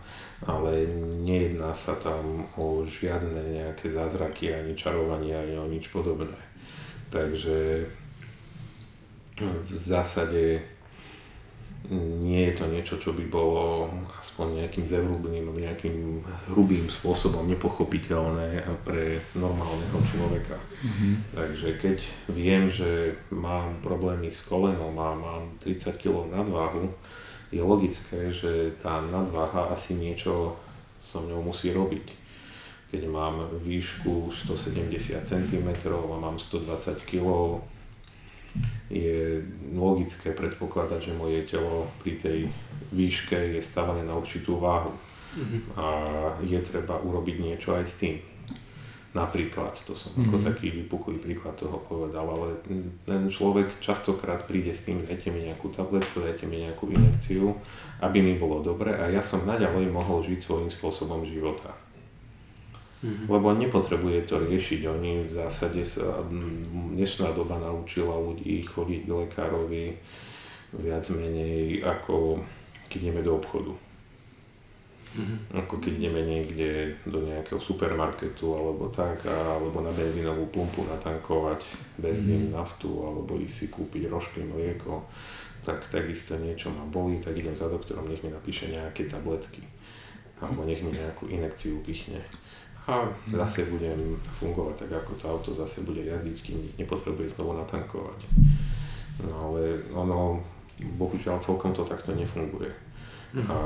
ale 0.46 0.86
nejedná 1.26 1.74
sa 1.74 1.98
tam 1.98 2.46
o 2.60 2.86
žiadne 2.86 3.42
nejaké 3.58 3.90
zázraky, 3.90 4.54
ani 4.54 4.78
čarovanie, 4.78 5.34
ani 5.34 5.56
o 5.58 5.66
nič 5.66 5.90
podobné. 5.90 6.38
Takže 7.10 7.88
v 9.42 9.74
zásade 9.74 10.62
nie 11.94 12.52
je 12.52 12.54
to 12.58 12.66
niečo, 12.68 12.96
čo 13.00 13.16
by 13.16 13.24
bolo 13.32 13.88
aspoň 14.20 14.66
nejakým 14.66 14.84
zevrubným, 14.84 15.48
nejakým 15.48 16.20
hrubým 16.52 16.84
spôsobom 16.92 17.48
nepochopiteľné 17.48 18.66
pre 18.84 19.24
normálneho 19.40 20.00
človeka. 20.04 20.58
Mm-hmm. 20.58 21.14
Takže 21.32 21.68
keď 21.80 21.98
viem, 22.34 22.68
že 22.68 23.16
mám 23.32 23.80
problémy 23.80 24.28
s 24.28 24.44
kolenom 24.44 25.00
a 25.00 25.16
mám 25.16 25.44
30 25.64 25.96
kg 25.96 26.28
nadváhu, 26.28 26.92
je 27.52 27.62
logické, 27.64 28.32
že 28.32 28.76
tá 28.84 29.00
nadváha 29.00 29.72
asi 29.72 29.96
niečo 29.96 30.60
so 31.00 31.24
mňou 31.24 31.52
musí 31.52 31.72
robiť. 31.72 32.08
Keď 32.92 33.02
mám 33.08 33.48
výšku 33.64 34.32
170 34.32 35.24
cm 35.24 35.68
a 35.92 36.18
mám 36.20 36.40
120 36.40 37.04
kg, 37.04 37.60
je 38.88 39.44
logické 39.76 40.32
predpokladať, 40.32 41.12
že 41.12 41.20
moje 41.20 41.44
telo 41.44 41.92
pri 42.00 42.16
tej 42.16 42.40
výške 42.96 43.36
je 43.36 43.60
stavané 43.60 44.08
na 44.08 44.16
určitú 44.16 44.60
váhu. 44.60 44.96
Mm-hmm. 45.36 45.62
A 45.76 45.86
je 46.48 46.60
treba 46.64 46.96
urobiť 47.04 47.36
niečo 47.44 47.76
aj 47.76 47.86
s 47.86 47.96
tým. 48.00 48.16
Napríklad, 49.18 49.74
to 49.82 49.98
som 49.98 50.14
mm-hmm. 50.14 50.30
ako 50.30 50.38
taký 50.46 50.68
vypuklý 50.70 51.18
príklad 51.18 51.58
toho 51.58 51.82
povedal, 51.82 52.30
ale 52.30 52.62
ten 53.02 53.26
človek 53.26 53.82
častokrát 53.82 54.46
príde 54.46 54.70
s 54.70 54.86
tým, 54.86 55.02
dajte 55.02 55.34
mi 55.34 55.50
nejakú 55.50 55.74
tabletku, 55.74 56.22
dajte 56.22 56.46
mi 56.46 56.62
nejakú 56.62 56.86
inekciu, 56.94 57.58
aby 58.06 58.22
mi 58.22 58.38
bolo 58.38 58.62
dobre 58.62 58.94
a 58.94 59.10
ja 59.10 59.26
som 59.26 59.42
naďalej 59.50 59.90
mohol 59.90 60.22
žiť 60.22 60.38
svojím 60.38 60.70
spôsobom 60.70 61.26
života. 61.26 61.74
Mm-hmm. 63.02 63.26
Lebo 63.26 63.58
nepotrebuje 63.58 64.30
to 64.30 64.42
riešiť. 64.42 64.82
Oni 64.90 65.26
v 65.26 65.32
zásade 65.34 65.82
sa, 65.82 66.22
dnešná 66.94 67.34
doba 67.34 67.58
naučila 67.58 68.18
ľudí 68.22 68.62
chodiť 68.66 69.02
k 69.06 69.14
lekárovi 69.26 69.86
viac 70.78 71.06
menej 71.10 71.82
ako 71.82 72.42
keď 72.88 73.00
ideme 73.04 73.22
do 73.22 73.36
obchodu. 73.36 73.87
Mm-hmm. 75.16 75.64
Ako 75.64 75.80
keď 75.80 75.92
ideme 76.04 76.22
niekde 76.28 77.00
do 77.08 77.24
nejakého 77.24 77.58
supermarketu 77.58 78.54
alebo 78.54 78.92
tak, 78.92 79.24
alebo 79.26 79.80
na 79.80 79.90
benzínovú 79.96 80.52
pumpu 80.52 80.84
natankovať 80.84 81.64
benzín, 81.96 82.52
mm-hmm. 82.52 82.58
naftu, 82.60 82.92
alebo 83.02 83.40
ísť 83.40 83.56
si 83.56 83.66
kúpiť 83.72 84.12
rožky, 84.12 84.44
mlieko, 84.44 85.08
tak 85.64 85.88
takisto 85.88 86.36
niečo 86.38 86.70
ma 86.72 86.84
bolí, 86.86 87.20
tak 87.24 87.40
idem 87.40 87.56
za 87.56 87.72
doktorom, 87.72 88.08
nech 88.08 88.22
mi 88.22 88.30
napíše 88.30 88.68
nejaké 88.68 89.08
tabletky. 89.08 89.64
Alebo 90.38 90.68
nech 90.68 90.84
mi 90.84 90.94
nejakú 90.94 91.32
inekciu 91.32 91.82
pichne. 91.82 92.22
A 92.88 93.04
mhm. 93.04 93.36
zase 93.36 93.68
budem 93.68 94.00
fungovať 94.40 94.88
tak, 94.88 94.92
ako 95.04 95.12
to 95.20 95.26
auto 95.28 95.52
zase 95.52 95.84
bude 95.84 96.04
jazdiť, 96.04 96.38
kým 96.40 96.60
nepotrebuje 96.80 97.36
znovu 97.36 97.58
natankovať. 97.60 98.20
No 99.28 99.52
ale 99.52 99.82
ono, 99.92 100.40
bohužiaľ 100.96 101.42
celkom 101.42 101.74
to 101.74 101.82
takto 101.84 102.14
nefunguje. 102.14 102.70
Mm-hmm. 103.34 103.50
A 103.50 103.58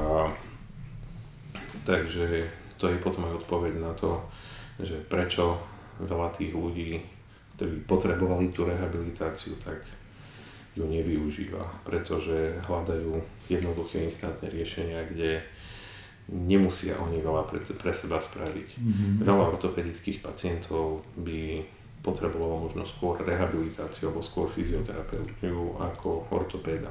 Takže 1.85 2.45
to 2.77 2.89
je 2.89 2.97
potom 2.97 3.29
aj 3.29 3.45
odpoveď 3.45 3.73
na 3.77 3.93
to, 3.93 4.21
že 4.81 4.97
prečo 5.05 5.61
veľa 6.01 6.33
tých 6.33 6.53
ľudí, 6.53 6.97
ktorí 7.57 7.85
potrebovali 7.85 8.49
tú 8.49 8.65
rehabilitáciu, 8.65 9.53
tak 9.61 9.85
ju 10.73 10.87
nevyužíva, 10.87 11.83
pretože 11.83 12.57
hľadajú 12.65 13.11
jednoduché 13.51 14.07
instantné 14.07 14.47
riešenia, 14.49 15.03
kde 15.11 15.43
nemusia 16.31 16.95
oni 16.95 17.19
veľa 17.19 17.43
pre, 17.43 17.59
pre 17.59 17.91
seba 17.91 18.23
spraviť. 18.23 18.69
Mm-hmm. 18.79 19.11
Veľa 19.27 19.45
ortopedických 19.51 20.23
pacientov 20.23 21.03
by 21.19 21.59
potrebovalo 22.01 22.65
možno 22.65 22.87
skôr 22.87 23.19
rehabilitáciu 23.21 24.09
alebo 24.09 24.23
skôr 24.23 24.47
fyzioterapeutiu 24.47 25.75
ako 25.77 26.31
ortopéda. 26.31 26.89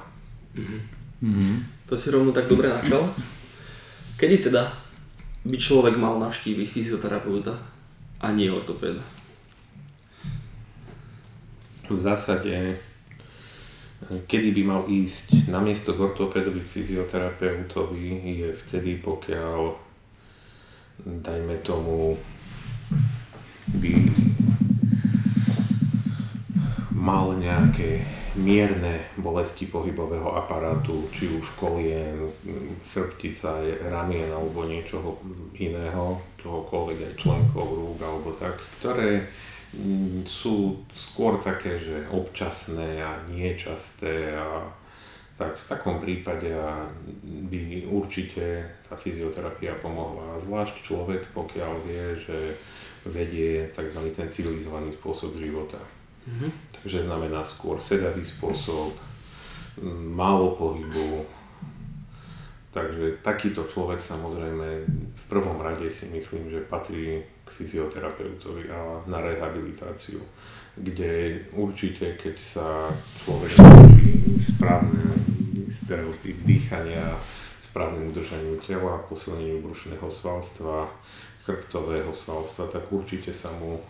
Mm-hmm. 0.55 1.89
To 1.89 1.95
si 1.97 2.13
rovno 2.13 2.31
tak 2.37 2.47
dobre 2.47 2.69
načal. 2.69 3.01
Kedy 4.21 4.53
teda 4.53 4.69
by 5.49 5.57
človek 5.57 5.97
mal 5.97 6.21
navštíviť 6.21 6.69
fyzioterapeuta 6.69 7.57
a 8.21 8.27
nie 8.37 8.53
ortopéda? 8.53 9.01
V 11.89 11.97
zásade, 11.97 12.77
kedy 14.29 14.53
by 14.61 14.63
mal 14.69 14.83
ísť 14.85 15.49
na 15.49 15.65
miesto 15.65 15.97
k 15.97 16.05
ortopédovi 16.05 16.61
fyzioterapeutovi 16.61 18.45
je 18.45 18.49
vtedy, 18.53 19.01
pokiaľ 19.01 19.73
dajme 21.25 21.57
tomu 21.65 22.13
by 23.81 24.05
mal 26.93 27.33
nejaké 27.41 28.20
mierne 28.39 29.03
bolesti 29.19 29.67
pohybového 29.67 30.39
aparátu, 30.39 31.11
či 31.11 31.27
už 31.35 31.59
kolien, 31.59 32.15
chrbtica, 32.95 33.59
ramien 33.91 34.31
alebo 34.31 34.63
niečoho 34.67 35.19
iného, 35.59 36.23
čohokoľvek 36.39 36.99
aj 37.11 37.15
členkov, 37.19 37.67
rúk 37.75 37.99
alebo 37.99 38.31
tak, 38.39 38.55
ktoré 38.79 39.27
mm, 39.75 40.31
sú 40.31 40.79
skôr 40.95 41.43
také, 41.43 41.83
že 41.83 42.07
občasné 42.15 43.03
a 43.03 43.19
niečasté 43.27 44.39
a 44.39 44.63
tak 45.41 45.57
v 45.57 45.69
takom 45.73 45.97
prípade 45.97 46.53
by 47.25 47.89
určite 47.89 48.61
tá 48.85 48.93
fyzioterapia 48.93 49.73
pomohla. 49.81 50.37
Zvlášť 50.37 50.85
človek, 50.85 51.33
pokiaľ 51.33 51.73
vie, 51.89 52.05
že 52.21 52.39
vedie 53.09 53.73
tzv. 53.73 54.05
ten 54.13 54.29
civilizovaný 54.29 54.93
spôsob 54.93 55.41
života. 55.41 55.81
Mm-hmm. 56.29 56.51
Takže 56.81 56.99
znamená 57.09 57.45
skôr 57.45 57.81
sedavý 57.81 58.25
spôsob, 58.25 58.93
málo 60.11 60.57
pohybu. 60.57 61.25
Takže 62.71 63.19
takýto 63.27 63.67
človek 63.67 63.99
samozrejme 63.99 64.87
v 65.11 65.25
prvom 65.27 65.59
rade 65.59 65.91
si 65.91 66.07
myslím, 66.15 66.51
že 66.55 66.69
patrí 66.71 67.19
k 67.43 67.49
fyzioterapeutovi 67.51 68.71
a 68.71 69.03
na 69.11 69.19
rehabilitáciu, 69.19 70.23
kde 70.79 71.43
určite, 71.59 72.15
keď 72.15 72.37
sa 72.39 72.87
človek 73.27 73.59
naučí 73.59 74.39
správne 74.39 75.03
stereotyp 75.67 76.37
dýchania, 76.47 77.19
správnemu 77.59 78.15
udržaniu 78.15 78.55
tela, 78.63 79.03
posilneniu 79.11 79.63
brušného 79.67 80.07
svalstva, 80.07 80.87
chrbtového 81.43 82.15
svalstva, 82.15 82.71
tak 82.71 82.87
určite 82.95 83.35
sa 83.35 83.51
mu 83.59 83.83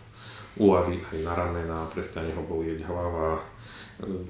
uľaví 0.59 0.99
aj 1.14 1.19
na 1.23 1.33
ramena, 1.37 1.78
prestane 1.92 2.35
ho 2.35 2.42
bolieť 2.42 2.83
hlava, 2.88 3.38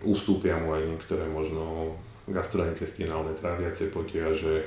ustúpia 0.05 0.59
mu 0.59 0.75
aj 0.75 0.83
niektoré 0.85 1.25
možno 1.31 1.95
gastrointestinálne 2.29 3.33
tráviace 3.39 3.89
potiaže 3.89 4.67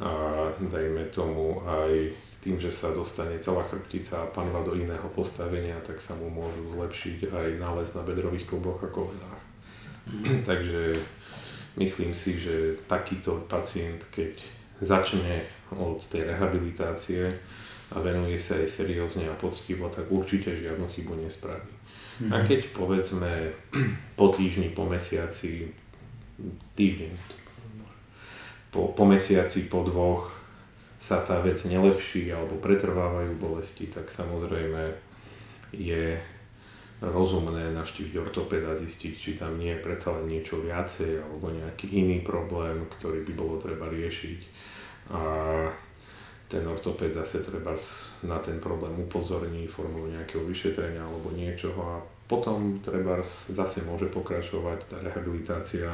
a 0.00 0.48
dajme 0.58 1.04
tomu 1.12 1.60
aj 1.64 2.12
tým, 2.42 2.58
že 2.58 2.74
sa 2.74 2.90
dostane 2.90 3.38
celá 3.38 3.62
chrbtica 3.62 4.18
a 4.18 4.30
panva 4.34 4.66
do 4.66 4.74
iného 4.74 5.06
postavenia, 5.14 5.78
tak 5.78 6.02
sa 6.02 6.18
mu 6.18 6.26
môžu 6.26 6.74
zlepšiť 6.74 7.30
aj 7.30 7.48
nález 7.62 7.88
na 7.94 8.02
bedrových 8.02 8.50
kluboch 8.50 8.82
a 8.82 8.90
kolenách. 8.90 9.42
Mm. 10.10 10.42
Takže 10.50 10.90
myslím 11.78 12.10
si, 12.10 12.34
že 12.42 12.82
takýto 12.90 13.46
pacient, 13.46 14.10
keď 14.10 14.42
začne 14.82 15.46
od 15.70 16.02
tej 16.10 16.34
rehabilitácie 16.34 17.38
a 17.92 18.00
venuje 18.00 18.40
sa 18.40 18.56
aj 18.56 18.68
seriózne 18.68 19.28
a 19.28 19.36
poctivo, 19.36 19.92
tak 19.92 20.08
určite 20.08 20.56
žiadnu 20.56 20.88
chybu 20.88 21.14
nespraví. 21.20 21.72
Mm-hmm. 21.72 22.32
A 22.32 22.36
keď 22.44 22.60
povedzme 22.72 23.30
po 24.18 24.32
týždni, 24.32 24.72
po 24.72 24.88
mesiaci, 24.88 25.68
týždeň, 26.76 27.12
po, 28.72 28.96
po 28.96 29.04
mesiaci, 29.04 29.68
po 29.68 29.84
dvoch 29.84 30.32
sa 30.96 31.20
tá 31.20 31.42
vec 31.42 31.58
nelepší 31.66 32.30
alebo 32.30 32.56
pretrvávajú 32.62 33.36
bolesti, 33.36 33.90
tak 33.90 34.08
samozrejme 34.08 34.94
je 35.74 36.16
rozumné 37.02 37.74
navštíviť 37.74 38.14
ortopeda, 38.22 38.78
zistiť, 38.78 39.14
či 39.18 39.30
tam 39.34 39.58
nie 39.58 39.74
je 39.74 39.82
predsa 39.82 40.14
len 40.14 40.30
niečo 40.30 40.62
viacej 40.62 41.18
alebo 41.18 41.50
nejaký 41.50 41.90
iný 41.90 42.22
problém, 42.22 42.86
ktorý 42.86 43.26
by 43.26 43.32
bolo 43.34 43.58
treba 43.58 43.90
riešiť. 43.90 44.40
A 45.10 45.20
ten 46.52 46.68
ortopéd 46.68 47.16
zase 47.16 47.40
treba 47.40 47.72
na 48.28 48.36
ten 48.44 48.60
problém 48.60 48.92
upozorní 49.00 49.64
formou 49.64 50.04
nejakého 50.04 50.44
vyšetrenia 50.44 51.00
alebo 51.00 51.32
niečoho 51.32 51.80
a 51.80 51.96
potom 52.28 52.76
treba 52.84 53.24
zase 53.24 53.80
môže 53.88 54.12
pokračovať 54.12 54.78
tá 54.92 54.96
rehabilitácia, 55.00 55.88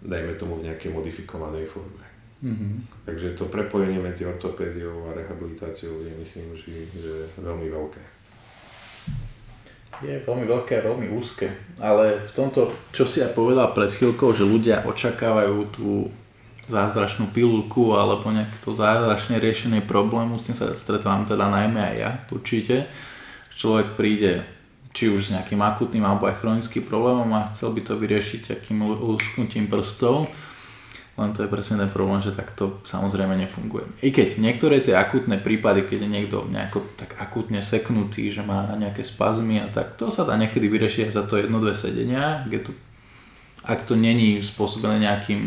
dajme 0.00 0.32
tomu 0.40 0.60
v 0.60 0.72
nejakej 0.72 0.90
modifikovanej 0.96 1.68
forme. 1.68 2.04
Mm-hmm. 2.40 3.04
Takže 3.08 3.36
to 3.36 3.48
prepojenie 3.48 4.00
medzi 4.00 4.24
ortopédiou 4.24 5.08
a 5.08 5.16
rehabilitáciou 5.16 6.04
je 6.04 6.12
myslím, 6.12 6.52
že, 6.56 6.72
že 6.96 7.14
veľmi 7.40 7.68
veľké. 7.68 8.02
Je 10.04 10.12
veľmi 10.20 10.44
veľké 10.44 10.72
a 10.76 10.86
veľmi 10.92 11.08
úzke, 11.16 11.48
ale 11.80 12.20
v 12.20 12.30
tomto, 12.36 12.68
čo 12.92 13.08
si 13.08 13.24
aj 13.24 13.32
povedal 13.32 13.72
pred 13.72 13.88
chvíľkou, 13.88 14.36
že 14.36 14.44
ľudia 14.44 14.84
očakávajú 14.84 15.56
tú 15.72 16.12
zázračnú 16.66 17.30
pilulku 17.30 17.94
alebo 17.94 18.30
nejaké 18.30 18.58
to 18.58 18.74
zázračne 18.74 19.38
riešenie 19.38 19.86
problému, 19.86 20.38
s 20.38 20.50
tým 20.50 20.56
sa 20.58 20.74
stretávam 20.74 21.22
teda 21.22 21.46
najmä 21.46 21.78
aj 21.78 21.96
ja 21.96 22.10
určite. 22.30 22.90
Človek 23.54 23.94
príde 23.94 24.44
či 24.96 25.12
už 25.12 25.28
s 25.28 25.32
nejakým 25.36 25.60
akutným 25.60 26.02
alebo 26.02 26.24
aj 26.24 26.40
chronickým 26.40 26.88
problémom 26.88 27.28
a 27.36 27.46
chcel 27.52 27.76
by 27.76 27.84
to 27.84 28.00
vyriešiť 28.00 28.40
takým 28.48 28.80
lusknutím 28.80 29.68
prstov, 29.68 30.32
len 31.16 31.32
to 31.32 31.44
je 31.44 31.52
presne 31.52 31.80
ten 31.80 31.88
problém, 31.88 32.20
že 32.20 32.36
takto 32.36 32.84
samozrejme 32.84 33.36
nefunguje. 33.40 34.04
I 34.04 34.12
keď 34.12 34.36
niektoré 34.36 34.84
tie 34.84 34.96
akutné 34.96 35.40
prípady, 35.40 35.84
keď 35.84 36.04
je 36.04 36.10
niekto 36.12 36.44
nejako 36.48 36.92
tak 36.96 37.16
akutne 37.16 37.64
seknutý, 37.64 38.28
že 38.28 38.44
má 38.44 38.72
nejaké 38.76 39.00
spazmy 39.00 39.64
a 39.64 39.68
tak, 39.72 39.96
to 39.96 40.12
sa 40.12 40.28
dá 40.28 40.36
niekedy 40.36 40.68
vyriešiť 40.68 41.16
za 41.16 41.24
to 41.24 41.40
jedno, 41.40 41.60
dve 41.60 41.72
sedenia, 41.72 42.44
kde 42.44 42.68
to 42.68 42.70
ak 43.66 43.82
to 43.82 43.98
není 43.98 44.38
spôsobené 44.38 45.02
nejakým 45.02 45.42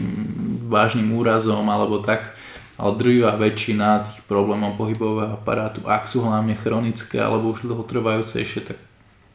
vážnym 0.67 1.15
úrazom 1.15 1.63
alebo 1.71 2.03
tak, 2.03 2.35
ale 2.79 2.95
drvivá 2.95 3.35
väčšina 3.35 4.07
tých 4.07 4.19
problémov 4.27 4.79
pohybového 4.79 5.35
aparátu, 5.35 5.83
ak 5.83 6.07
sú 6.07 6.23
hlavne 6.23 6.55
chronické 6.55 7.19
alebo 7.19 7.51
už 7.51 7.67
dlhotrvajúcejšie, 7.67 8.61
tak 8.63 8.77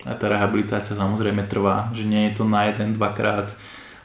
aj 0.04 0.16
tá 0.20 0.28
rehabilitácia 0.28 0.96
samozrejme 0.96 1.48
trvá, 1.48 1.88
že 1.96 2.04
nie 2.04 2.28
je 2.28 2.40
to 2.40 2.44
na 2.44 2.68
jeden, 2.68 2.96
dvakrát. 2.96 3.56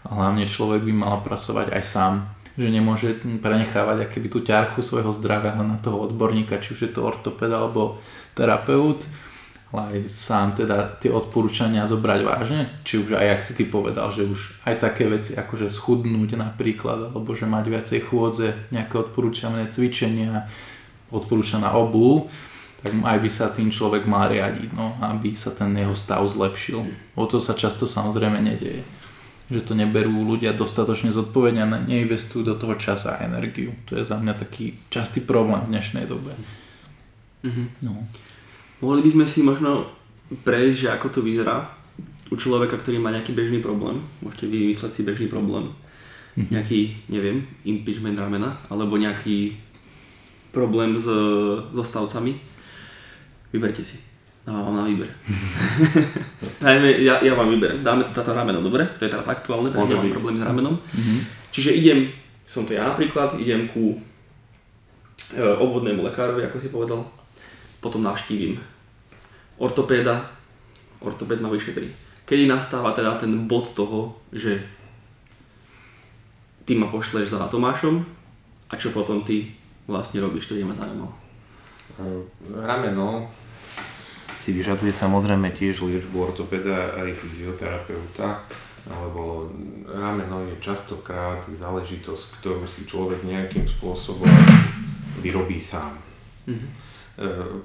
A 0.08 0.16
hlavne 0.16 0.48
človek 0.48 0.88
by 0.88 0.94
mal 0.96 1.20
pracovať 1.20 1.76
aj 1.76 1.84
sám, 1.84 2.14
že 2.56 2.72
nemôže 2.72 3.20
prenechávať 3.20 4.08
akéby 4.08 4.32
tú 4.32 4.40
ťarchu 4.40 4.80
svojho 4.80 5.12
zdravia 5.12 5.56
len 5.60 5.76
na 5.76 5.80
toho 5.80 6.08
odborníka, 6.08 6.64
či 6.64 6.76
už 6.76 6.80
je 6.88 6.92
to 6.96 7.04
ortoped 7.04 7.52
alebo 7.52 8.00
terapeut, 8.32 9.04
ale 9.70 9.82
aj 10.02 10.10
sám 10.10 10.58
teda 10.58 10.98
tie 10.98 11.14
odporúčania 11.14 11.86
zobrať 11.86 12.20
vážne, 12.26 12.62
či 12.82 12.98
už 12.98 13.14
aj 13.14 13.38
ak 13.38 13.42
si 13.46 13.54
ty 13.54 13.64
povedal, 13.70 14.10
že 14.10 14.26
už 14.26 14.66
aj 14.66 14.82
také 14.82 15.06
veci 15.06 15.38
ako 15.38 15.54
že 15.62 15.70
schudnúť 15.70 16.34
napríklad, 16.42 17.14
alebo 17.14 17.38
že 17.38 17.46
mať 17.46 17.66
viacej 17.70 18.00
chôdze, 18.10 18.74
nejaké 18.74 18.98
odporúčané 18.98 19.70
cvičenia, 19.70 20.50
odporúčaná 21.14 21.70
obu, 21.78 22.26
tak 22.82 22.96
aj 22.96 23.18
by 23.20 23.30
sa 23.30 23.52
tým 23.52 23.70
človek 23.70 24.08
mal 24.10 24.32
riadiť, 24.32 24.72
no, 24.74 24.96
aby 25.04 25.36
sa 25.36 25.52
ten 25.52 25.76
jeho 25.76 25.94
stav 25.94 26.24
zlepšil. 26.24 26.80
O 27.20 27.28
to 27.28 27.38
sa 27.44 27.54
často 27.54 27.86
samozrejme 27.86 28.40
nedeje. 28.40 28.88
Že 29.52 29.62
to 29.66 29.74
neberú 29.76 30.24
ľudia 30.24 30.56
dostatočne 30.56 31.12
zodpovedne 31.12 31.60
a 31.66 31.68
neinvestujú 31.68 32.46
do 32.46 32.56
toho 32.56 32.80
časa 32.80 33.20
a 33.20 33.26
energiu. 33.28 33.76
To 33.92 34.00
je 34.00 34.08
za 34.08 34.16
mňa 34.16 34.34
taký 34.38 34.80
častý 34.88 35.20
problém 35.26 35.60
v 35.68 35.72
dnešnej 35.76 36.06
dobe. 36.08 36.32
Mm-hmm. 37.44 37.68
No. 37.84 38.08
Mohli 38.80 39.02
by 39.04 39.10
sme 39.12 39.26
si 39.28 39.44
možno 39.44 39.92
prejsť, 40.48 40.78
že 40.78 40.90
ako 40.96 41.08
to 41.10 41.20
vyzerá 41.20 41.68
u 42.30 42.36
človeka, 42.38 42.78
ktorý 42.78 43.02
má 43.02 43.10
nejaký 43.10 43.34
bežný 43.34 43.60
problém. 43.60 44.00
Môžete 44.22 44.46
vymysleť 44.46 44.92
si 44.94 45.02
bežný 45.02 45.28
problém. 45.28 45.74
Mm-hmm. 46.38 46.50
Nejaký, 46.54 46.80
neviem, 47.10 47.44
impeachment 47.66 48.16
ramena, 48.16 48.62
alebo 48.70 48.96
nejaký 48.96 49.58
problém 50.54 50.96
s, 50.96 51.10
so 51.74 51.84
stavcami. 51.84 52.38
Vyberte 53.50 53.82
si. 53.82 53.98
Dávam 54.46 54.72
vám 54.72 54.76
na 54.82 54.84
výber. 54.86 55.10
Dajme, 56.64 56.90
ja, 57.02 57.20
ja 57.20 57.34
vám 57.34 57.50
vyberiem. 57.50 57.82
Dáme 57.82 58.08
táto 58.14 58.32
rameno, 58.32 58.62
dobre? 58.62 58.86
To 58.98 59.06
je 59.06 59.12
teraz 59.12 59.28
aktuálne, 59.28 59.74
takže 59.74 59.98
nemám 59.98 60.16
problém 60.16 60.38
s 60.38 60.46
ramenom. 60.46 60.76
Mm-hmm. 60.78 61.20
Čiže 61.50 61.76
idem, 61.76 62.00
som 62.46 62.64
to 62.64 62.78
ja 62.78 62.86
napríklad, 62.86 63.42
idem 63.42 63.66
ku 63.66 63.98
e, 65.34 65.42
obvodnému 65.42 66.06
lekárovi, 66.06 66.46
ako 66.46 66.58
si 66.62 66.70
povedal, 66.70 67.04
potom 67.80 68.04
navštívim 68.04 68.60
ortopéda, 69.60 70.32
ortopéd 71.04 71.40
ma 71.44 71.52
vyšetrí. 71.52 71.92
Kedy 72.28 72.48
nastáva 72.48 72.96
teda 72.96 73.20
ten 73.20 73.48
bod 73.48 73.76
toho, 73.76 74.16
že 74.32 74.62
ty 76.64 76.78
ma 76.78 76.88
pošleš 76.88 77.34
za 77.34 77.50
Tomášom 77.50 78.06
a 78.70 78.74
čo 78.78 78.94
potom 78.94 79.26
ty 79.26 79.50
vlastne 79.90 80.22
robíš, 80.22 80.48
to 80.48 80.56
je 80.56 80.64
ma 80.64 80.76
zaujímalo. 80.76 81.12
Rameno 82.54 83.28
si 84.38 84.56
vyžaduje 84.56 84.94
samozrejme 84.94 85.52
tiež 85.52 85.84
liečbu 85.84 86.32
ortopeda 86.32 86.96
aj 87.02 87.12
fyzioterapeuta, 87.12 88.46
alebo 88.88 89.52
rameno 89.90 90.48
je 90.48 90.56
častokrát 90.64 91.44
záležitosť, 91.50 92.40
ktorú 92.40 92.64
si 92.64 92.88
človek 92.88 93.26
nejakým 93.26 93.68
spôsobom 93.68 94.30
vyrobí 95.20 95.60
sám. 95.60 95.98
Mm-hmm 96.48 96.89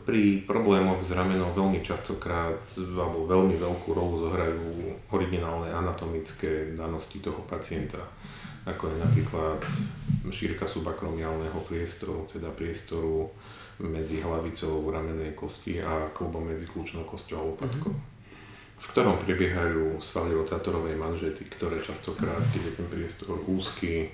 pri 0.02 0.42
problémoch 0.42 1.06
s 1.06 1.14
ramenou 1.14 1.54
veľmi 1.54 1.78
častokrát 1.78 2.58
alebo 2.74 3.30
veľmi 3.30 3.54
veľkú 3.54 3.94
rolu 3.94 4.26
zohrajú 4.26 4.66
originálne 5.14 5.70
anatomické 5.70 6.74
danosti 6.74 7.22
toho 7.22 7.38
pacienta, 7.46 8.02
ako 8.66 8.90
je 8.90 8.96
napríklad 8.98 9.58
šírka 10.34 10.66
subakromiálneho 10.66 11.62
priestoru, 11.70 12.26
teda 12.26 12.50
priestoru 12.50 13.30
medzi 13.78 14.18
hlavicou 14.22 14.90
ramenej 14.90 15.38
kosti 15.38 15.78
a 15.78 16.10
klbom 16.10 16.50
medzi 16.50 16.66
kľúčnou 16.66 17.06
kosťou 17.06 17.38
a 17.38 17.46
lopatkou. 17.54 17.94
Mm-hmm 17.94 18.13
v 18.84 18.86
ktorom 18.92 19.16
prebiehajú 19.24 19.96
svaly 19.96 20.36
rotátorovej 20.36 21.00
manžety, 21.00 21.48
ktoré 21.48 21.80
častokrát, 21.80 22.44
keď 22.52 22.62
je 22.68 22.72
ten 22.76 22.86
priestor 22.92 23.40
úzky, 23.48 24.12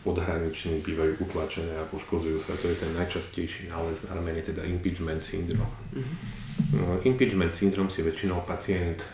podhraniční 0.00 0.80
bývajú 0.80 1.20
utlačené 1.20 1.76
a 1.76 1.84
poškodzujú 1.84 2.40
sa. 2.40 2.56
To 2.56 2.72
je 2.72 2.76
ten 2.80 2.92
najčastejší 2.96 3.68
nález 3.68 4.00
na 4.08 4.16
ramene, 4.16 4.40
teda 4.40 4.64
impeachment 4.64 5.20
syndrom. 5.20 5.68
Mm-hmm. 5.92 7.04
Impeachment 7.04 7.52
syndrom 7.52 7.92
si 7.92 8.00
väčšinou 8.00 8.48
pacient 8.48 9.04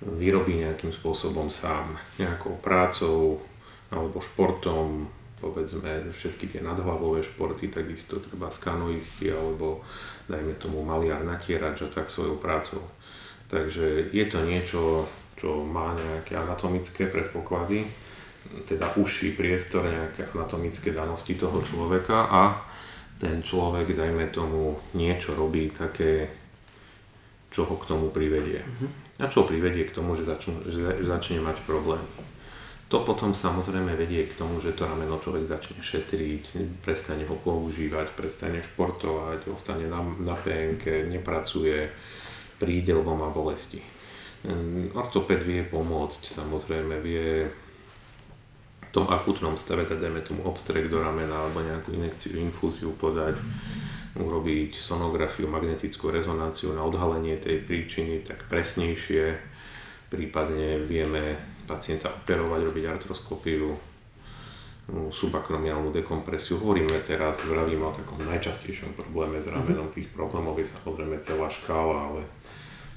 vyrobí 0.00 0.56
nejakým 0.56 0.90
spôsobom 0.90 1.52
sám, 1.52 1.96
nejakou 2.16 2.56
prácou 2.64 3.44
alebo 3.92 4.24
športom, 4.24 5.12
povedzme 5.38 6.08
všetky 6.08 6.48
tie 6.48 6.60
nadhlavové 6.64 7.20
športy, 7.20 7.68
takisto 7.68 8.16
treba 8.16 8.48
skanoisti 8.48 9.28
alebo 9.28 9.84
dajme 10.30 10.56
tomu 10.56 10.80
maliar 10.86 11.20
natierač 11.26 11.84
a 11.84 11.88
tak 11.92 12.08
svojou 12.08 12.40
prácou. 12.40 12.80
Takže 13.52 14.08
je 14.16 14.24
to 14.32 14.38
niečo, 14.48 15.04
čo 15.36 15.60
má 15.60 15.92
nejaké 15.92 16.40
anatomické 16.40 17.04
predpoklady, 17.04 17.84
teda 18.64 18.96
užší 18.96 19.36
priestor, 19.36 19.84
nejaké 19.84 20.24
anatomické 20.32 20.96
danosti 20.96 21.36
toho 21.36 21.60
človeka 21.60 22.32
a 22.32 22.42
ten 23.20 23.44
človek, 23.44 23.92
dajme 23.92 24.32
tomu, 24.32 24.80
niečo 24.96 25.36
robí 25.36 25.68
také, 25.68 26.32
čo 27.52 27.68
ho 27.68 27.76
k 27.76 27.92
tomu 27.92 28.08
privedie. 28.08 28.64
A 29.20 29.28
čo 29.28 29.44
privedie 29.44 29.84
k 29.84 29.94
tomu, 29.94 30.16
že 30.16 30.24
začne, 30.24 30.56
že 30.66 31.04
začne 31.04 31.44
mať 31.44 31.60
problémy. 31.68 32.08
To 32.88 33.04
potom 33.04 33.36
samozrejme 33.36 33.96
vedie 33.96 34.28
k 34.28 34.36
tomu, 34.36 34.60
že 34.60 34.72
to 34.72 34.88
rameno 34.88 35.20
človek 35.20 35.44
začne 35.44 35.80
šetriť, 35.80 36.44
prestane 36.84 37.24
ho 37.28 37.36
používať, 37.36 38.16
prestane 38.16 38.64
športovať, 38.64 39.48
ostane 39.48 39.88
na, 39.88 40.00
na 40.20 40.36
PNK, 40.36 41.08
nepracuje, 41.08 41.88
príde, 42.62 42.94
lebo 42.94 43.18
má 43.18 43.26
bolesti. 43.26 43.82
Ortoped 44.94 45.42
vie 45.42 45.66
pomôcť, 45.66 46.22
samozrejme 46.22 47.02
vie 47.02 47.50
v 48.86 48.90
tom 48.94 49.10
akutnom 49.10 49.58
stave, 49.58 49.82
teda 49.82 50.06
dajme 50.06 50.22
tomu 50.22 50.46
obstrek 50.46 50.86
do 50.86 51.02
ramena 51.02 51.42
alebo 51.42 51.66
nejakú 51.66 51.90
inekciu, 51.90 52.38
infúziu 52.38 52.94
podať, 52.94 53.34
urobiť 54.14 54.78
sonografiu, 54.78 55.50
magnetickú 55.50 56.12
rezonanciu 56.12 56.70
na 56.76 56.86
odhalenie 56.86 57.34
tej 57.40 57.64
príčiny 57.66 58.22
tak 58.22 58.46
presnejšie, 58.46 59.34
prípadne 60.12 60.84
vieme 60.84 61.40
pacienta 61.64 62.12
operovať, 62.12 62.60
robiť 62.68 62.84
artroskopiu, 62.84 63.72
subakromiálnu 64.92 65.88
dekompresiu. 65.94 66.60
Hovoríme 66.60 67.00
teraz, 67.06 67.40
vravíme 67.46 67.86
o 67.86 67.96
takom 67.96 68.20
najčastejšom 68.28 68.92
probléme 68.98 69.40
s 69.40 69.48
ramenom. 69.48 69.88
Tých 69.88 70.10
problémov 70.12 70.58
je 70.60 70.68
samozrejme 70.68 71.16
celá 71.24 71.48
škála, 71.48 72.12
ale 72.12 72.22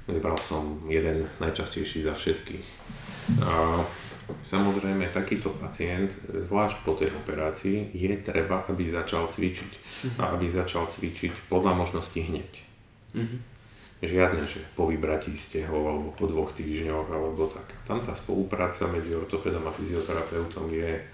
vybral 0.07 0.37
som 0.37 0.85
jeden 0.89 1.25
najčastejší 1.41 2.05
za 2.05 2.13
všetkých. 2.13 2.67
A 3.41 3.81
Samozrejme, 4.25 5.13
takýto 5.13 5.53
pacient, 5.53 6.09
zvlášť 6.25 6.77
po 6.81 6.97
tej 6.97 7.13
operácii, 7.13 7.93
je 7.93 8.09
treba, 8.25 8.65
aby 8.65 8.89
začal 8.89 9.29
cvičiť. 9.29 9.71
Uh-huh. 9.73 10.21
A 10.21 10.23
aby 10.33 10.49
začal 10.49 10.89
cvičiť 10.89 11.45
podľa 11.45 11.77
možnosti 11.77 12.17
hneď. 12.17 12.51
Uh-huh. 13.13 13.37
Žiadne, 14.01 14.43
že 14.49 14.65
po 14.73 14.89
vybratí 14.89 15.33
ste 15.37 15.65
ho, 15.69 15.77
alebo 15.77 16.09
po 16.17 16.25
dvoch 16.25 16.53
týždňoch, 16.57 17.07
alebo 17.09 17.45
tak. 17.45 17.69
Tam 17.85 18.01
tá 18.01 18.17
spolupráca 18.17 18.89
medzi 18.89 19.13
ortopedom 19.13 19.61
a 19.65 19.73
fyzioterapeutom 19.73 20.73
je 20.73 21.05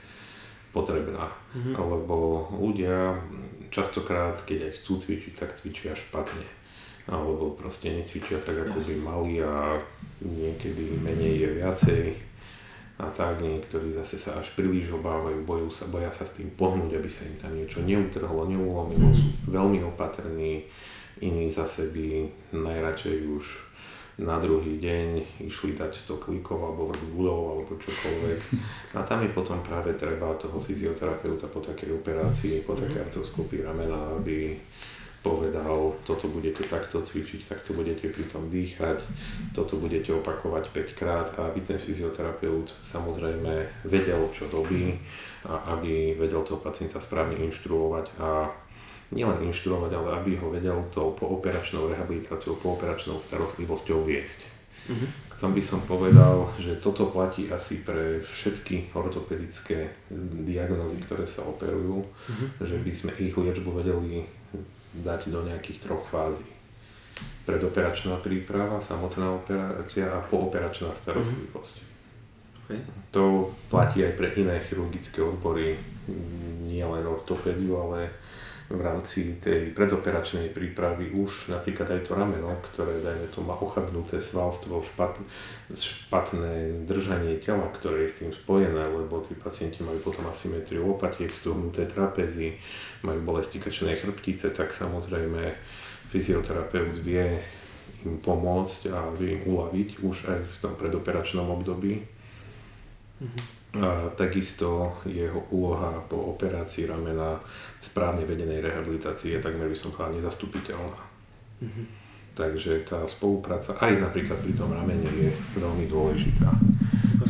potrebná. 0.72 1.28
Uh-huh. 1.52 1.76
Lebo 1.76 2.48
ľudia 2.56 3.20
častokrát, 3.76 4.40
keď 4.48 4.72
aj 4.72 4.76
chcú 4.80 5.04
cvičiť, 5.04 5.34
tak 5.36 5.52
cvičia 5.60 6.00
špatne. 6.00 6.61
Alebo 7.12 7.52
proste 7.54 7.92
necvičia 7.92 8.40
tak, 8.40 8.56
ako 8.56 8.80
by 8.80 8.96
mali 9.04 9.44
a 9.44 9.76
niekedy 10.24 10.96
menej 11.04 11.44
je 11.44 11.50
viacej 11.60 12.04
a 13.02 13.10
tak. 13.12 13.44
Niektorí 13.44 13.92
zase 13.92 14.16
sa 14.16 14.40
až 14.40 14.54
príliš 14.56 14.96
obávajú, 14.96 15.44
bojú 15.44 15.68
sa, 15.68 15.92
boja 15.92 16.14
sa 16.14 16.24
s 16.24 16.40
tým 16.40 16.54
pohnúť, 16.56 16.96
aby 16.96 17.10
sa 17.12 17.28
im 17.28 17.36
tam 17.36 17.52
niečo 17.58 17.84
neutrhlo, 17.84 18.48
neulomilo, 18.48 19.12
sú 19.12 19.28
veľmi 19.50 19.84
opatrní, 19.92 20.64
iní 21.20 21.52
zase 21.52 21.90
by 21.92 22.32
najradšej 22.56 23.18
už 23.28 23.46
na 24.22 24.38
druhý 24.38 24.78
deň 24.78 25.42
išli 25.50 25.74
dať 25.74 25.98
100 25.98 26.22
klikov 26.22 26.62
alebo 26.62 26.94
vrch 26.94 27.06
budov 27.16 27.40
alebo 27.58 27.72
čokoľvek. 27.80 28.40
A 28.98 29.02
tam 29.02 29.26
je 29.26 29.34
potom 29.34 29.58
práve 29.66 29.98
treba 29.98 30.36
toho 30.38 30.62
fyzioterapeuta 30.62 31.50
po 31.50 31.64
takej 31.64 31.96
operácii, 31.98 32.62
po 32.62 32.78
takej 32.78 33.08
artroskopii 33.08 33.66
ramena, 33.66 34.14
aby 34.14 34.54
povedal, 35.22 35.94
toto 36.02 36.28
budete 36.34 36.66
takto 36.66 37.06
cvičiť, 37.06 37.46
takto 37.46 37.78
budete 37.78 38.10
pri 38.10 38.26
tom 38.26 38.50
dýchať, 38.50 39.06
toto 39.54 39.78
budete 39.78 40.18
opakovať 40.18 40.74
5 40.74 40.98
krát 40.98 41.28
a 41.38 41.54
aby 41.54 41.62
ten 41.62 41.78
fyzioterapeut 41.78 42.74
samozrejme 42.82 43.86
vedel, 43.86 44.22
čo 44.34 44.50
robí 44.50 44.98
a 45.46 45.78
aby 45.78 46.18
vedel 46.18 46.42
toho 46.42 46.58
pacienta 46.58 46.98
správne 46.98 47.38
inštruovať 47.38 48.06
a 48.18 48.50
nielen 49.14 49.46
inštruovať, 49.46 49.92
ale 49.94 50.10
aby 50.18 50.32
ho 50.42 50.50
vedel 50.50 50.82
tou 50.90 51.14
pooperačnou 51.14 51.86
rehabilitáciou, 51.94 52.58
pooperačnou 52.58 53.22
starostlivosťou 53.22 54.02
viesť. 54.02 54.42
Mm-hmm. 54.90 55.10
K 55.30 55.34
tomu 55.38 55.62
by 55.62 55.64
som 55.64 55.82
povedal, 55.86 56.50
že 56.58 56.82
toto 56.82 57.06
platí 57.14 57.46
asi 57.54 57.86
pre 57.86 58.18
všetky 58.26 58.98
ortopedické 58.98 59.94
diagnózy, 60.42 60.98
ktoré 61.06 61.30
sa 61.30 61.46
operujú, 61.46 62.02
mm-hmm. 62.02 62.48
že 62.66 62.76
by 62.82 62.92
sme 62.92 63.12
ich 63.22 63.38
liečbu 63.38 63.70
vedeli 63.70 64.41
dať 64.96 65.32
do 65.32 65.42
nejakých 65.48 65.88
troch 65.88 66.04
fází. 66.08 66.48
Predoperačná 67.46 68.18
príprava, 68.20 68.82
samotná 68.82 69.38
operácia 69.38 70.10
a 70.10 70.20
pooperačná 70.22 70.92
starostlivosť. 70.92 71.76
Mm-hmm. 71.78 71.90
Okay. 72.66 72.80
To 73.12 73.52
platí 73.68 74.06
aj 74.06 74.16
pre 74.16 74.32
iné 74.40 74.62
chirurgické 74.64 75.20
odbory, 75.20 75.76
nie 76.66 76.84
len 76.84 77.04
ortopédiu, 77.04 77.76
ale 77.78 78.12
v 78.72 78.82
rámci 78.82 79.38
tej 79.44 79.76
predoperačnej 79.76 80.56
prípravy 80.56 81.12
už 81.12 81.52
napríklad 81.52 81.92
aj 81.92 82.02
to 82.08 82.12
rameno, 82.16 82.48
ktoré 82.72 83.04
dajme 83.04 83.28
to 83.30 83.44
má 83.44 83.56
ochabnuté 83.60 84.24
svalstvo, 84.24 84.80
špat, 84.80 85.20
špatné 85.70 86.88
držanie 86.88 87.36
tela, 87.38 87.68
ktoré 87.70 88.08
je 88.08 88.10
s 88.10 88.20
tým 88.24 88.32
spojené, 88.32 88.88
lebo 88.88 89.20
tí 89.20 89.36
pacienti 89.36 89.84
majú 89.84 90.00
potom 90.00 90.26
asymetriu 90.32 90.88
lopatiek, 90.88 91.28
stuhnuté 91.28 91.84
trapezy, 91.84 92.56
majú 93.04 93.20
bolesti 93.36 93.60
krčnej 93.60 94.00
chrbtice, 94.00 94.56
tak 94.56 94.72
samozrejme 94.72 95.52
fyzioterapeut 96.08 96.96
vie 97.04 97.44
im 98.08 98.18
pomôcť 98.18 98.82
a 98.90 99.12
vie 99.14 99.38
im 99.38 99.42
uľaviť 99.46 99.90
už 100.02 100.16
aj 100.32 100.40
v 100.48 100.58
tom 100.58 100.74
predoperačnom 100.80 101.46
období. 101.52 102.02
Mm-hmm 103.22 103.61
a 103.72 104.12
takisto 104.20 105.00
jeho 105.08 105.48
úloha 105.56 106.04
po 106.12 106.36
operácii 106.36 106.92
ramena 106.92 107.40
v 107.80 107.84
správne 107.84 108.28
vedenej 108.28 108.60
rehabilitácii 108.60 109.32
je 109.32 109.40
takmer 109.40 109.72
by 109.72 109.78
som 109.80 109.96
povedal 109.96 110.20
nezastupiteľná. 110.20 111.00
Mm-hmm. 111.64 111.86
Takže 112.36 112.84
tá 112.84 113.00
spolupráca 113.08 113.80
aj 113.80 114.04
napríklad 114.04 114.40
pri 114.44 114.54
tom 114.60 114.76
ramene 114.76 115.08
je 115.08 115.32
veľmi 115.56 115.88
dôležitá. 115.88 116.52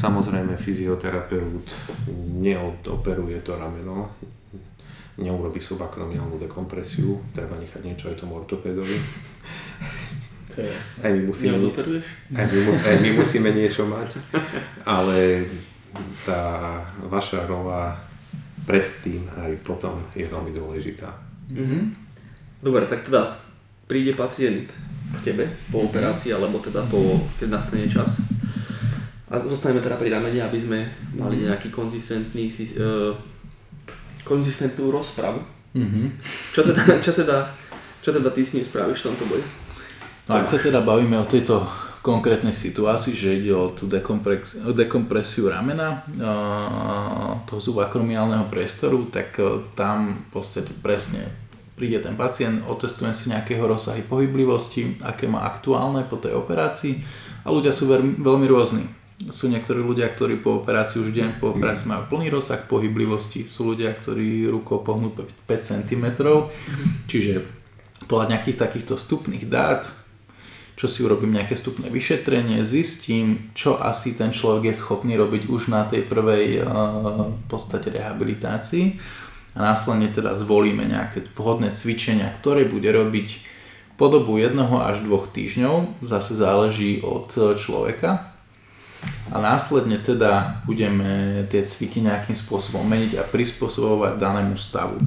Samozrejme 0.01 0.57
fyzioterapeut 0.57 1.67
neodoperuje 2.41 3.37
to 3.45 3.53
rameno, 3.53 4.09
neurobi 5.21 5.61
subakromiálnu 5.61 6.41
dekompresiu, 6.41 7.21
treba 7.37 7.53
nechať 7.61 7.81
niečo 7.85 8.09
aj 8.09 8.17
tomu 8.17 8.41
ortopédovi. 8.41 8.97
To 10.51 10.55
je 10.57 10.67
jasné. 10.67 10.99
Aj 11.05 11.11
my 11.13 11.21
musíme, 11.21 11.55
aj 12.33 12.45
my, 12.49 12.59
aj 12.81 12.97
my 12.97 13.09
musíme 13.13 13.49
niečo 13.53 13.85
mať, 13.85 14.09
ale 14.83 15.45
tá 16.23 16.79
vaša 17.09 17.45
rola 17.47 17.95
predtým 18.65 19.25
aj 19.35 19.51
potom 19.65 19.99
je 20.13 20.25
veľmi 20.25 20.53
dôležitá. 20.53 21.09
Mm-hmm. 21.51 21.83
Dobre, 22.61 22.85
tak 22.85 23.03
teda 23.03 23.41
príde 23.89 24.13
pacient 24.13 24.69
k 25.11 25.17
tebe 25.19 25.43
po 25.67 25.83
mhm. 25.83 25.85
operácii, 25.91 26.31
alebo 26.31 26.61
teda 26.63 26.85
po, 26.87 27.19
keď 27.35 27.59
nastane 27.59 27.89
čas. 27.89 28.23
A 29.27 29.39
zostaneme 29.39 29.83
teda 29.83 29.99
pri 29.99 30.11
ramene, 30.11 30.39
aby 30.43 30.59
sme 30.59 30.79
mali 31.15 31.41
mhm. 31.41 31.43
nejaký 31.51 31.67
konzistentný, 31.73 32.47
uh, 32.79 33.11
konzistentnú 34.23 34.93
rozpravu. 34.93 35.43
Mm-hmm. 35.71 36.07
Čo, 36.51 36.61
teda, 36.67 36.83
čo, 36.99 37.11
teda, 37.15 37.37
čo 38.03 38.09
teda 38.11 38.29
ty 38.31 38.43
s 38.43 38.55
ním 38.55 38.63
spravíš 38.63 39.03
v 39.03 39.07
tomto 39.11 39.23
boji? 39.27 39.43
No 40.27 40.39
ak 40.39 40.47
sa 40.47 40.59
teda 40.59 40.83
bavíme 40.83 41.15
o 41.19 41.27
tejto 41.27 41.63
konkrétnej 42.01 42.53
situácii, 42.53 43.13
že 43.13 43.37
ide 43.37 43.53
o 43.53 43.69
tú 43.69 43.85
dekompresiu 43.85 45.45
ramena 45.45 46.01
toho 47.45 47.61
subakromiálneho 47.61 48.49
priestoru, 48.49 49.05
tak 49.13 49.37
e, 49.37 49.61
tam 49.77 50.17
v 50.17 50.29
podstate 50.33 50.73
presne 50.81 51.29
príde 51.77 52.01
ten 52.01 52.17
pacient, 52.17 52.65
otestuje 52.65 53.13
si 53.13 53.29
nejakého 53.29 53.65
rozsahy 53.65 54.01
pohyblivosti, 54.05 55.01
aké 55.01 55.29
má 55.29 55.45
aktuálne 55.45 56.05
po 56.05 56.17
tej 56.17 56.37
operácii 56.37 57.01
a 57.45 57.49
ľudia 57.49 57.73
sú 57.73 57.89
veľmi 58.17 58.45
rôzni. 58.49 58.85
Sú 59.29 59.49
niektorí 59.53 59.77
ľudia, 59.77 60.09
ktorí 60.09 60.41
po 60.41 60.65
operácii 60.65 60.97
už 61.05 61.13
deň 61.13 61.37
po 61.37 61.53
operácii 61.53 61.93
majú 61.93 62.17
plný 62.17 62.33
rozsah 62.33 62.65
pohyblivosti, 62.65 63.45
sú 63.45 63.73
ľudia, 63.73 63.93
ktorí 63.93 64.49
rukou 64.49 64.81
pohnú 64.81 65.13
5 65.13 65.29
cm, 65.45 66.05
čiže 67.05 67.45
podľa 68.09 68.33
nejakých 68.33 68.57
takýchto 68.57 68.97
vstupných 68.97 69.45
dát 69.45 69.85
čo 70.81 70.89
si 70.89 71.05
urobím 71.05 71.37
nejaké 71.37 71.53
stupné 71.53 71.93
vyšetrenie, 71.93 72.65
zistím, 72.65 73.53
čo 73.53 73.77
asi 73.77 74.17
ten 74.17 74.33
človek 74.33 74.73
je 74.73 74.81
schopný 74.81 75.13
robiť 75.13 75.45
už 75.45 75.69
na 75.69 75.85
tej 75.85 76.09
prvej 76.09 76.65
uh, 76.65 77.29
podstate 77.45 77.93
rehabilitácii 77.93 78.97
a 79.53 79.61
následne 79.61 80.09
teda 80.09 80.33
zvolíme 80.33 80.81
nejaké 80.89 81.29
vhodné 81.37 81.77
cvičenia, 81.77 82.33
ktoré 82.41 82.65
bude 82.65 82.89
robiť 82.89 83.45
po 83.93 84.09
dobu 84.09 84.41
jednoho 84.41 84.81
až 84.81 85.05
dvoch 85.05 85.29
týždňov, 85.29 86.01
zase 86.01 86.33
záleží 86.33 87.05
od 87.05 87.29
človeka. 87.61 88.33
A 89.29 89.37
následne 89.37 90.01
teda 90.01 90.65
budeme 90.65 91.45
tie 91.53 91.61
cviky 91.61 92.01
nejakým 92.01 92.33
spôsobom 92.33 92.81
meniť 92.89 93.21
a 93.21 93.23
prispôsobovať 93.29 94.17
danému 94.17 94.57
stavu. 94.57 94.97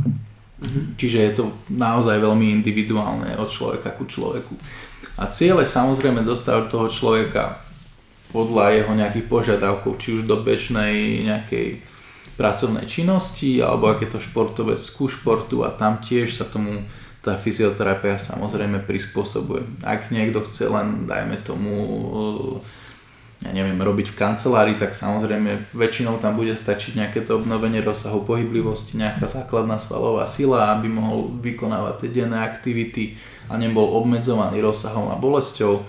Mhm. 0.62 0.94
Čiže 0.94 1.18
je 1.18 1.32
to 1.34 1.44
naozaj 1.74 2.22
veľmi 2.22 2.62
individuálne 2.62 3.34
od 3.42 3.50
človeka 3.50 3.90
ku 3.98 4.06
človeku. 4.06 4.54
A 5.14 5.31
cieľ 5.31 5.62
je 5.62 5.68
samozrejme 5.70 6.27
dostať 6.27 6.70
toho 6.70 6.90
človeka 6.90 7.62
podľa 8.35 8.83
jeho 8.83 8.92
nejakých 8.98 9.27
požiadavkov, 9.31 10.03
či 10.03 10.18
už 10.18 10.27
do 10.27 10.42
bežnej 10.42 11.22
nejakej 11.22 11.79
pracovnej 12.35 12.83
činnosti, 12.90 13.62
alebo 13.62 13.94
ak 13.94 14.03
je 14.03 14.11
to 14.11 14.18
športovec 14.18 14.83
ku 14.98 15.07
športu 15.07 15.62
a 15.62 15.70
tam 15.70 16.03
tiež 16.03 16.35
sa 16.35 16.42
tomu 16.42 16.83
tá 17.22 17.38
fyzioterapia 17.40 18.20
samozrejme 18.20 18.85
prispôsobuje. 18.85 19.64
Ak 19.81 20.12
niekto 20.12 20.44
chce 20.44 20.68
len, 20.68 21.09
dajme 21.09 21.40
tomu, 21.40 21.72
ja 23.40 23.50
neviem, 23.55 23.81
robiť 23.81 24.12
v 24.12 24.18
kancelárii, 24.18 24.77
tak 24.77 24.92
samozrejme 24.92 25.72
väčšinou 25.72 26.20
tam 26.20 26.37
bude 26.37 26.53
stačiť 26.53 27.00
nejaké 27.00 27.24
to 27.24 27.40
obnovenie 27.40 27.81
rozsahu 27.81 28.29
pohyblivosti, 28.29 29.00
nejaká 29.00 29.24
základná 29.24 29.81
svalová 29.81 30.29
sila, 30.29 30.77
aby 30.77 30.92
mohol 30.92 31.33
vykonávať 31.40 32.05
tie 32.05 32.11
denné 32.12 32.44
aktivity 32.44 33.16
a 33.48 33.54
nebol 33.61 33.85
obmedzovaný 34.00 34.61
rozsahom 34.61 35.12
a 35.12 35.16
bolesťou 35.16 35.85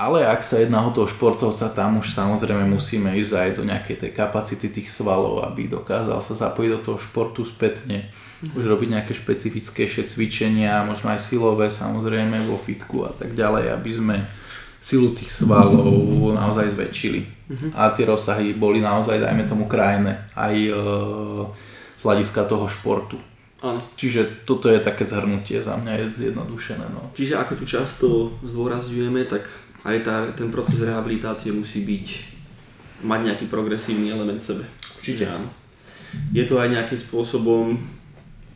ale 0.00 0.24
ak 0.24 0.40
sa 0.40 0.56
jedná 0.56 0.80
o 0.80 0.94
toho 0.96 1.04
športovca, 1.04 1.68
tam 1.76 2.00
už 2.00 2.16
samozrejme 2.16 2.64
musíme 2.72 3.12
ísť 3.20 3.32
aj 3.36 3.50
do 3.52 3.68
nejakej 3.68 3.96
tej 4.00 4.10
kapacity 4.16 4.72
tých 4.72 4.88
svalov, 4.88 5.44
aby 5.44 5.68
dokázal 5.68 6.24
sa 6.24 6.32
zapojiť 6.32 6.70
do 6.72 6.80
toho 6.80 6.98
športu 7.02 7.44
spätne. 7.44 8.08
Mm-hmm. 8.08 8.56
Už 8.56 8.64
robiť 8.64 8.88
nejaké 8.96 9.12
špecifickejšie 9.12 10.08
cvičenia, 10.08 10.88
možno 10.88 11.12
aj 11.12 11.20
silové 11.20 11.68
samozrejme 11.68 12.48
vo 12.48 12.56
fitku 12.56 13.04
a 13.04 13.12
tak 13.12 13.36
ďalej, 13.36 13.76
aby 13.76 13.90
sme 13.92 14.16
silu 14.80 15.12
tých 15.12 15.28
svalov 15.28 15.92
naozaj 16.32 16.72
zväčšili. 16.72 17.20
Mm-hmm. 17.20 17.70
A 17.76 17.92
tie 17.92 18.08
rozsahy 18.08 18.56
boli 18.56 18.80
naozaj, 18.80 19.20
dajme 19.20 19.44
tomu, 19.44 19.68
krajné 19.68 20.32
aj 20.32 20.54
e, 20.56 20.72
z 21.98 22.02
hľadiska 22.08 22.48
toho 22.48 22.64
športu. 22.72 23.20
Áno. 23.60 23.80
Čiže 23.96 24.48
toto 24.48 24.72
je 24.72 24.80
také 24.80 25.04
zhrnutie 25.04 25.60
za 25.60 25.76
mňa 25.76 25.92
je 26.00 26.04
zjednodušené. 26.28 26.86
No. 26.96 27.12
Čiže 27.12 27.36
ako 27.36 27.60
tu 27.60 27.64
často 27.68 28.06
zdôrazňujeme, 28.40 29.28
tak 29.28 29.44
aj 29.84 29.96
tá, 30.00 30.16
ten 30.32 30.48
proces 30.48 30.80
rehabilitácie 30.80 31.52
musí 31.52 31.84
byť, 31.84 32.06
mať 33.04 33.20
nejaký 33.32 33.44
progresívny 33.52 34.08
element 34.08 34.40
v 34.40 34.48
sebe. 34.48 34.64
Určite. 34.96 35.28
Áno. 35.28 35.48
Je 36.32 36.44
to 36.48 36.56
aj 36.56 36.72
nejakým 36.72 36.98
spôsobom 36.98 37.76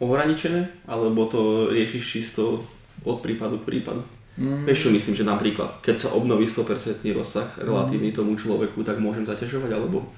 ohraničené, 0.01 0.89
alebo 0.89 1.29
to 1.29 1.71
riešiš 1.71 2.05
čisto 2.05 2.65
od 3.05 3.21
prípadu 3.21 3.61
k 3.61 3.77
prípadu? 3.77 4.03
Mm. 4.35 4.67
Vieš 4.67 4.89
čo 4.89 4.91
myslím, 4.91 5.15
že 5.15 5.25
napríklad, 5.29 5.79
keď 5.79 5.97
sa 6.09 6.09
obnoví 6.19 6.43
100% 6.49 7.07
rozsah 7.15 7.47
relatívny 7.61 8.11
mm. 8.11 8.17
tomu 8.17 8.35
človeku, 8.35 8.83
tak 8.83 8.99
môžem 8.99 9.23
zaťažovať, 9.23 9.71
alebo? 9.71 10.11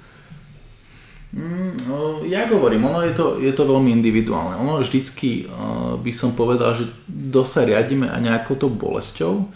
Mm, 1.34 1.90
no, 1.90 2.22
ja 2.22 2.46
hovorím, 2.46 2.86
ono 2.86 3.02
je 3.02 3.12
to, 3.12 3.42
je 3.42 3.50
to 3.50 3.66
veľmi 3.66 3.90
individuálne. 3.90 4.62
Ono 4.62 4.78
vždycky 4.78 5.50
uh, 5.50 5.98
by 5.98 6.12
som 6.14 6.38
povedal, 6.38 6.78
že 6.78 6.86
dosť 7.10 7.50
sa 7.50 7.62
riadíme 7.66 8.06
aj 8.06 8.20
nejakou 8.22 8.54
tou 8.54 8.70
bolesťou, 8.70 9.50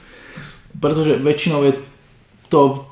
pretože 0.82 1.22
väčšinou 1.22 1.62
je 1.70 1.74
to 2.50 2.90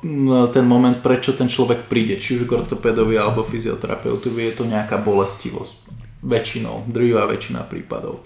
ten 0.55 0.63
moment, 0.63 1.03
prečo 1.03 1.35
ten 1.35 1.51
človek 1.51 1.91
príde, 1.91 2.15
či 2.15 2.39
už 2.39 2.47
k 2.47 2.55
ortopedovi 2.63 3.19
alebo 3.19 3.43
fyzioterapeutovi, 3.43 4.47
je 4.47 4.53
to 4.55 4.63
nejaká 4.63 5.03
bolestivosť. 5.03 5.75
Väčšinou, 6.23 6.87
drvivá 6.87 7.27
väčšina 7.27 7.67
prípadov. 7.67 8.23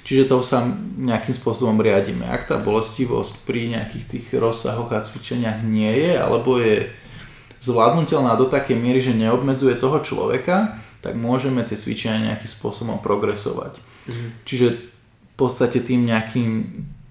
Čiže 0.00 0.32
to 0.32 0.40
sa 0.40 0.64
nejakým 0.96 1.36
spôsobom 1.36 1.76
riadíme. 1.76 2.24
Ak 2.24 2.48
tá 2.48 2.56
bolestivosť 2.56 3.44
pri 3.44 3.76
nejakých 3.76 4.04
tých 4.08 4.26
rozsahoch 4.40 4.88
a 4.88 5.04
cvičeniach 5.04 5.60
nie 5.60 5.92
je, 5.92 6.16
alebo 6.16 6.56
je 6.56 6.88
zvládnutelná 7.60 8.34
do 8.40 8.48
takej 8.48 8.76
miery, 8.80 9.00
že 9.04 9.12
neobmedzuje 9.12 9.76
toho 9.76 10.00
človeka, 10.00 10.80
tak 11.00 11.16
môžeme 11.16 11.64
tie 11.64 11.76
cvičenia 11.76 12.32
nejakým 12.32 12.50
spôsobom 12.50 13.00
progresovať. 13.00 13.80
Mhm. 14.08 14.28
Čiže 14.44 14.66
v 14.76 15.34
podstate 15.36 15.80
tým 15.80 16.04
nejakým 16.04 16.50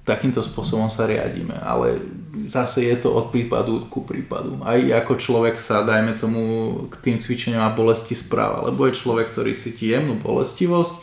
takýmto 0.10 0.42
spôsobom 0.42 0.90
sa 0.90 1.06
riadíme, 1.06 1.54
ale 1.62 2.02
zase 2.50 2.90
je 2.90 2.98
to 2.98 3.14
od 3.14 3.30
prípadu 3.30 3.86
ku 3.94 4.02
prípadu. 4.02 4.58
Aj 4.66 4.82
ako 5.06 5.22
človek 5.22 5.62
sa, 5.62 5.86
dajme 5.86 6.18
tomu, 6.18 6.42
k 6.90 6.96
tým 6.98 7.18
cvičeniam 7.22 7.70
a 7.70 7.76
bolesti 7.78 8.18
správa, 8.18 8.66
lebo 8.66 8.90
je 8.90 8.98
človek, 8.98 9.30
ktorý 9.30 9.54
cíti 9.54 9.94
jemnú 9.94 10.18
bolestivosť 10.18 10.94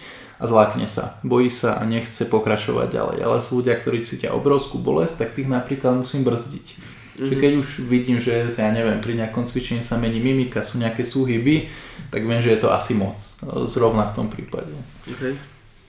a 0.42 0.44
zlákne 0.44 0.90
sa, 0.90 1.22
bojí 1.22 1.46
sa 1.48 1.78
a 1.78 1.87
nechce 1.87 2.26
pokračovať 2.26 2.88
ďalej. 2.90 3.18
Ale 3.22 3.37
sú 3.46 3.62
ľudia, 3.62 3.78
ktorí 3.78 4.02
cítia 4.02 4.35
obrovskú 4.35 4.82
bolesť, 4.82 5.22
tak 5.22 5.38
tých 5.38 5.46
napríklad 5.46 6.02
musím 6.02 6.26
brzdiť. 6.26 6.95
Mm-hmm. 7.16 7.40
Keď 7.40 7.52
už 7.57 7.68
vidím, 7.88 8.20
že 8.20 8.44
ja 8.44 8.68
neviem, 8.68 9.00
pri 9.00 9.16
nejakom 9.16 9.48
cvičení 9.48 9.81
sa 9.81 9.96
mení 9.96 10.20
mimika, 10.20 10.61
sú 10.61 10.76
nejaké 10.76 11.00
súhyby, 11.00 11.64
tak 12.12 12.29
viem, 12.29 12.44
že 12.44 12.52
je 12.52 12.61
to 12.61 12.68
asi 12.68 12.92
moc. 12.92 13.16
Zrovna 13.64 14.05
v 14.05 14.12
tom 14.12 14.26
prípade. 14.29 14.70
Okay. 15.09 15.33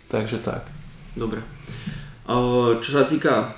Takže 0.07 0.39
tak. 0.39 0.63
Dobre. 1.19 1.43
Čo 2.79 2.89
sa 2.89 3.03
týka 3.03 3.51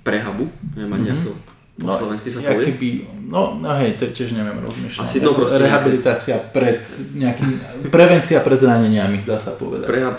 prehabu, 0.00 0.48
neviem 0.72 0.92
ani 0.96 1.08
mm-hmm. 1.12 1.24
to 1.28 1.32
po 1.74 1.90
no, 1.90 1.98
slovensky 1.98 2.30
sa 2.30 2.38
povie. 2.38 2.70
Keby, 2.70 2.88
no, 3.26 3.58
no 3.58 3.68
hej, 3.82 3.98
to 3.98 4.06
tiež 4.14 4.30
neviem 4.38 4.62
rozmýšľať. 4.62 5.02
Asi 5.02 5.18
no 5.18 5.34
proste 5.34 5.58
Rehabilitácia 5.58 6.38
nejaké... 6.38 6.54
pred 6.54 6.80
nejakým, 7.18 7.50
prevencia 7.90 8.38
pred 8.46 8.62
zraneniami, 8.62 9.26
dá 9.26 9.42
sa 9.42 9.58
povedať. 9.58 9.90
Prehab. 9.90 10.16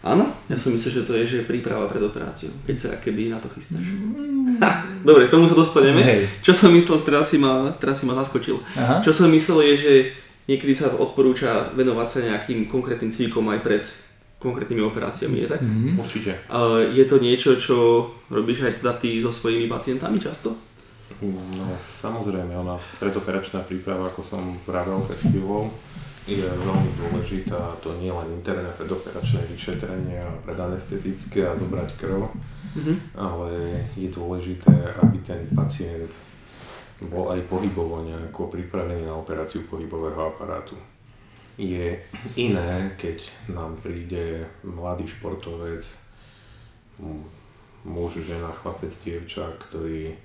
Áno, 0.00 0.32
ja 0.48 0.56
som 0.56 0.72
myslel, 0.72 0.92
že 1.00 1.04
to 1.04 1.12
je, 1.12 1.24
že 1.28 1.38
príprava 1.44 1.84
pred 1.84 2.00
operáciou, 2.00 2.48
keď 2.64 2.76
sa 2.76 2.88
keby 2.96 3.28
na 3.28 3.36
to 3.36 3.52
chystáš. 3.52 3.84
Mm. 3.84 4.56
dobre, 5.08 5.28
k 5.28 5.32
tomu 5.36 5.44
sa 5.44 5.52
dostaneme. 5.52 6.00
Hej. 6.00 6.24
Čo 6.40 6.56
som 6.56 6.72
myslel, 6.72 7.04
teraz 7.04 7.28
si 7.28 7.36
ma, 7.36 7.68
teraz 7.76 8.00
si 8.00 8.08
ma 8.08 8.16
zaskočil. 8.16 8.56
Aha. 8.80 9.04
Čo 9.04 9.12
som 9.12 9.28
myslel 9.28 9.72
je, 9.72 9.74
že 9.76 9.92
niekedy 10.48 10.72
sa 10.72 10.88
odporúča 10.96 11.76
venovať 11.76 12.08
sa 12.08 12.18
nejakým 12.32 12.64
konkrétnym 12.64 13.12
cvikom 13.12 13.44
aj 13.52 13.60
pred 13.60 13.84
konkrétnymi 14.40 14.80
operáciami, 14.88 15.44
je 15.44 15.48
tak? 15.52 15.60
Mm-hmm. 15.60 16.00
Určite. 16.00 16.32
Je 16.96 17.04
to 17.04 17.16
niečo, 17.20 17.60
čo 17.60 17.76
robíš 18.32 18.64
aj 18.64 18.80
teda 18.80 18.96
ty 18.96 19.20
so 19.20 19.28
svojimi 19.28 19.68
pacientami 19.68 20.16
často? 20.16 20.56
No 21.20 21.76
samozrejme, 21.76 22.56
ona 22.56 22.80
predoperačná 22.96 23.60
príprava, 23.68 24.08
ako 24.08 24.24
som 24.24 24.56
vravel 24.64 25.04
pred 25.04 25.20
chvíľou, 25.28 25.68
je 26.28 26.44
veľmi 26.44 26.90
dôležitá, 27.00 27.80
to 27.80 27.96
nie 28.00 28.12
len 28.12 28.28
interné 28.36 28.68
predoperačné 28.76 29.40
vyšetrenie 29.48 30.20
a 30.20 30.30
predanestetické 30.44 31.48
a 31.48 31.56
zobrať 31.56 31.96
krv, 31.96 32.28
mm-hmm. 32.28 32.96
ale 33.16 33.50
je 33.96 34.08
dôležité, 34.12 34.74
aby 35.00 35.16
ten 35.24 35.48
pacient 35.56 36.12
bol 37.00 37.32
aj 37.32 37.40
pohybovo 37.48 38.04
nejako 38.04 38.52
pripravený 38.52 39.08
na 39.08 39.16
operáciu 39.16 39.64
pohybového 39.64 40.36
aparátu 40.36 40.76
je 41.60 42.00
iné, 42.40 42.96
keď 42.96 43.20
nám 43.52 43.76
príde 43.84 44.48
mladý 44.64 45.04
športovec, 45.04 45.84
muž, 47.84 48.12
žena, 48.24 48.48
chlapec, 48.48 48.96
dievča, 49.04 49.52
ktorý 49.68 50.16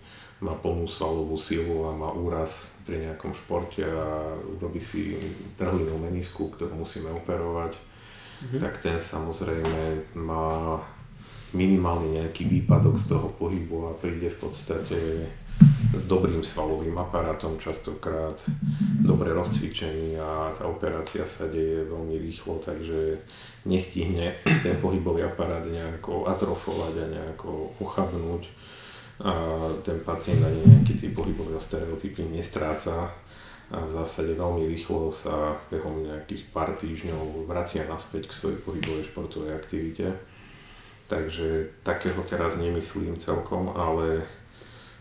má 0.44 0.52
plnú 0.60 0.84
svalovú 0.84 1.40
silu 1.40 1.88
a 1.88 1.96
má 1.96 2.12
úraz 2.12 2.76
pri 2.84 3.08
nejakom 3.08 3.32
športe 3.32 3.82
a 3.82 4.36
robí 4.60 4.84
si 4.84 5.16
trhlinu 5.56 5.96
menisku, 5.96 6.52
ktorú 6.52 6.76
musíme 6.76 7.08
operovať, 7.16 7.80
mm-hmm. 7.80 8.60
tak 8.60 8.84
ten 8.84 9.00
samozrejme 9.00 10.12
má 10.20 10.80
minimálne 11.56 12.20
nejaký 12.20 12.52
výpadok 12.52 13.00
z 13.00 13.16
toho 13.16 13.32
pohybu 13.32 13.90
a 13.90 13.92
príde 13.96 14.28
v 14.28 14.38
podstate 14.38 15.00
s 15.96 16.04
dobrým 16.04 16.44
svalovým 16.44 17.00
aparátom 17.00 17.56
častokrát, 17.56 18.36
dobre 19.00 19.32
rozcvičený 19.32 20.20
a 20.20 20.52
tá 20.52 20.68
operácia 20.68 21.24
sa 21.24 21.48
deje 21.48 21.88
veľmi 21.88 22.20
rýchlo, 22.20 22.60
takže 22.60 23.24
nestihne 23.64 24.36
ten 24.44 24.76
pohybový 24.84 25.24
aparát 25.24 25.64
nejako 25.64 26.28
atrofovať 26.28 26.94
a 27.00 27.06
nejako 27.08 27.72
ochabnúť 27.80 28.44
a 29.24 29.32
ten 29.86 30.00
pacient 30.04 30.44
ani 30.44 30.60
nejaký 30.60 30.94
tí 31.00 31.08
pohybové 31.16 31.56
stereotypy 31.56 32.28
nestráca 32.28 33.08
a 33.72 33.82
v 33.82 33.92
zásade 33.92 34.38
veľmi 34.38 34.70
rýchlo 34.70 35.10
sa 35.10 35.58
behom 35.74 36.06
nejakých 36.06 36.54
pár 36.54 36.78
týždňov 36.78 37.50
vracia 37.50 37.88
naspäť 37.90 38.30
k 38.30 38.38
svojej 38.38 38.60
pohybovej 38.62 39.10
športovej 39.10 39.58
aktivite. 39.58 40.14
Takže 41.10 41.82
takého 41.82 42.18
teraz 42.26 42.58
nemyslím 42.58 43.18
celkom, 43.18 43.74
ale 43.74 44.26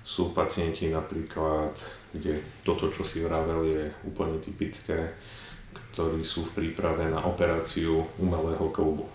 sú 0.04 0.36
pacienti 0.36 0.88
napríklad, 0.92 1.72
kde 2.12 2.40
toto, 2.64 2.92
čo 2.92 3.04
si 3.04 3.24
vravel, 3.24 3.60
je 3.64 3.82
úplne 4.04 4.36
typické, 4.36 5.12
ktorí 5.92 6.24
sú 6.24 6.44
v 6.48 6.60
príprave 6.60 7.08
na 7.08 7.24
operáciu 7.24 8.04
umelého 8.20 8.68
klubu, 8.68 9.08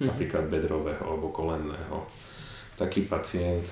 mm. 0.00 0.08
napríklad 0.08 0.48
bedrového 0.48 1.00
alebo 1.00 1.32
kolenného. 1.32 2.04
Taký 2.76 3.08
pacient 3.08 3.64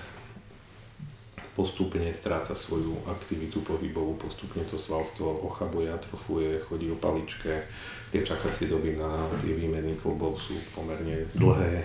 postupne 1.53 2.09
stráca 2.17 2.57
svoju 2.57 2.97
aktivitu 3.05 3.61
pohybovú, 3.61 4.17
postupne 4.17 4.65
to 4.65 4.81
svalstvo 4.81 5.45
ochabuje, 5.45 5.93
atrofuje, 5.93 6.61
chodí 6.65 6.89
o 6.89 6.97
paličke, 6.97 7.69
tie 8.09 8.21
čakacie 8.25 8.73
doby 8.73 8.97
na 8.97 9.29
tie 9.45 9.53
výmeny 9.53 9.93
klubov 10.01 10.41
sú 10.41 10.57
pomerne 10.73 11.29
dlhé 11.37 11.85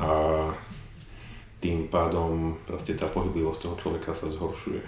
a 0.00 0.08
tým 1.60 1.92
pádom 1.92 2.56
proste 2.64 2.96
tá 2.96 3.04
pohyblivosť 3.04 3.60
toho 3.68 3.76
človeka 3.76 4.16
sa 4.16 4.32
zhoršuje. 4.32 4.80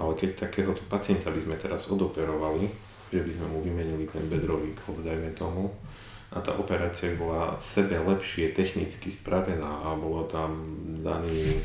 Ale 0.00 0.12
keď 0.16 0.48
takéhoto 0.48 0.80
pacienta 0.88 1.28
by 1.28 1.40
sme 1.40 1.56
teraz 1.60 1.92
odoperovali, 1.92 2.72
že 3.12 3.20
by 3.20 3.30
sme 3.30 3.46
mu 3.52 3.58
vymenili 3.60 4.08
ten 4.08 4.24
bedrový 4.24 4.72
klop, 4.72 5.04
dajme 5.04 5.30
tomu, 5.36 5.68
a 6.32 6.42
tá 6.42 6.56
operácia 6.58 7.14
bola 7.14 7.54
sebe 7.62 8.00
lepšie 8.02 8.50
technicky 8.50 9.14
spravená 9.14 9.86
a 9.86 9.94
bolo 9.94 10.26
tam 10.26 10.58
daný 11.04 11.62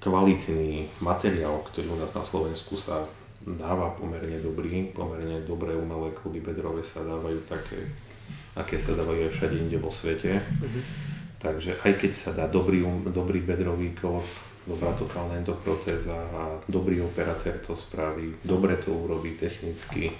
kvalitný 0.00 0.86
materiál, 1.02 1.60
ktorý 1.66 1.94
u 1.94 1.98
nás 1.98 2.12
na 2.12 2.22
Slovensku 2.22 2.76
sa 2.76 3.04
dáva 3.42 3.94
pomerne 3.94 4.42
dobrý, 4.42 4.90
pomerne 4.90 5.42
dobré 5.46 5.76
umelé 5.76 6.12
kluby 6.12 6.42
bedrové 6.42 6.82
sa 6.82 7.06
dávajú 7.06 7.40
také, 7.46 7.78
aké 8.58 8.76
sa 8.76 8.98
dávajú 8.98 9.28
aj 9.28 9.32
všade 9.32 9.56
inde 9.56 9.78
vo 9.78 9.92
svete. 9.92 10.40
Uh-huh. 10.40 10.82
Takže 11.38 11.78
aj 11.84 11.92
keď 12.00 12.12
sa 12.16 12.30
dá 12.34 12.50
dobrý, 12.50 12.82
um, 12.82 13.06
dobrý 13.06 13.44
bedrový 13.44 13.94
klop, 13.94 14.24
dobrá 14.66 14.90
totálna 14.98 15.38
endoprotéza 15.38 16.16
a 16.16 16.58
dobrý 16.66 17.04
operatér 17.04 17.62
to 17.62 17.78
spraví, 17.78 18.34
dobre 18.42 18.74
to 18.82 18.90
urobí 18.90 19.38
technicky, 19.38 20.10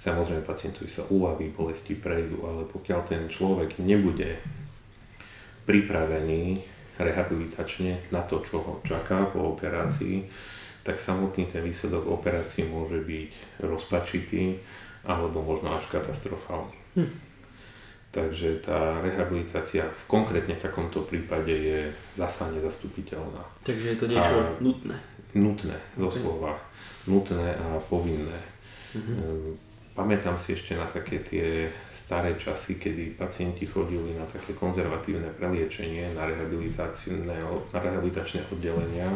Samozrejme 0.00 0.48
pacientovi 0.48 0.88
sa 0.88 1.04
uľaví, 1.12 1.52
bolesti 1.52 1.92
prejdú, 1.92 2.40
ale 2.48 2.64
pokiaľ 2.64 3.00
ten 3.04 3.28
človek 3.28 3.76
nebude 3.84 4.40
pripravený 5.68 6.56
rehabilitačne 7.00 8.12
na 8.12 8.20
to, 8.22 8.44
čo 8.44 8.60
ho 8.60 8.72
čaká 8.84 9.26
po 9.32 9.56
operácii, 9.56 10.28
tak 10.84 11.00
samotný 11.00 11.48
ten 11.48 11.64
výsledok 11.64 12.08
operácií 12.08 12.64
môže 12.68 13.00
byť 13.00 13.62
rozpačitý 13.64 14.56
alebo 15.04 15.40
možno 15.40 15.76
až 15.76 15.88
katastrofálny. 15.88 16.76
Hm. 16.96 17.12
Takže 18.10 18.58
tá 18.66 18.98
rehabilitácia 18.98 19.86
v 19.86 20.02
konkrétne 20.10 20.58
takomto 20.58 21.06
prípade 21.06 21.54
je 21.54 21.80
zasa 22.18 22.50
nezastupiteľná. 22.50 23.46
Takže 23.62 23.94
je 23.94 23.96
to 23.96 24.06
niečo 24.10 24.34
a 24.34 24.50
nutné. 24.58 24.98
Nutné, 25.30 25.78
doslova. 25.94 26.58
Okay. 26.58 27.06
Nutné 27.06 27.54
a 27.54 27.78
povinné. 27.78 28.40
Mm-hmm. 28.90 29.69
Pamätám 30.00 30.40
si 30.40 30.56
ešte 30.56 30.72
na 30.80 30.88
také 30.88 31.20
tie 31.20 31.68
staré 31.92 32.32
časy, 32.32 32.80
kedy 32.80 33.20
pacienti 33.20 33.68
chodili 33.68 34.16
na 34.16 34.24
také 34.24 34.56
konzervatívne 34.56 35.28
preliečenie, 35.36 36.16
na, 36.16 36.24
na 36.24 37.78
rehabilitačné 37.84 38.48
oddelenia. 38.48 39.12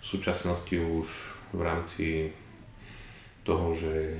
V 0.00 0.04
súčasnosti 0.08 0.72
už 0.72 1.04
v 1.52 1.60
rámci 1.60 2.32
toho, 3.44 3.76
že, 3.76 4.16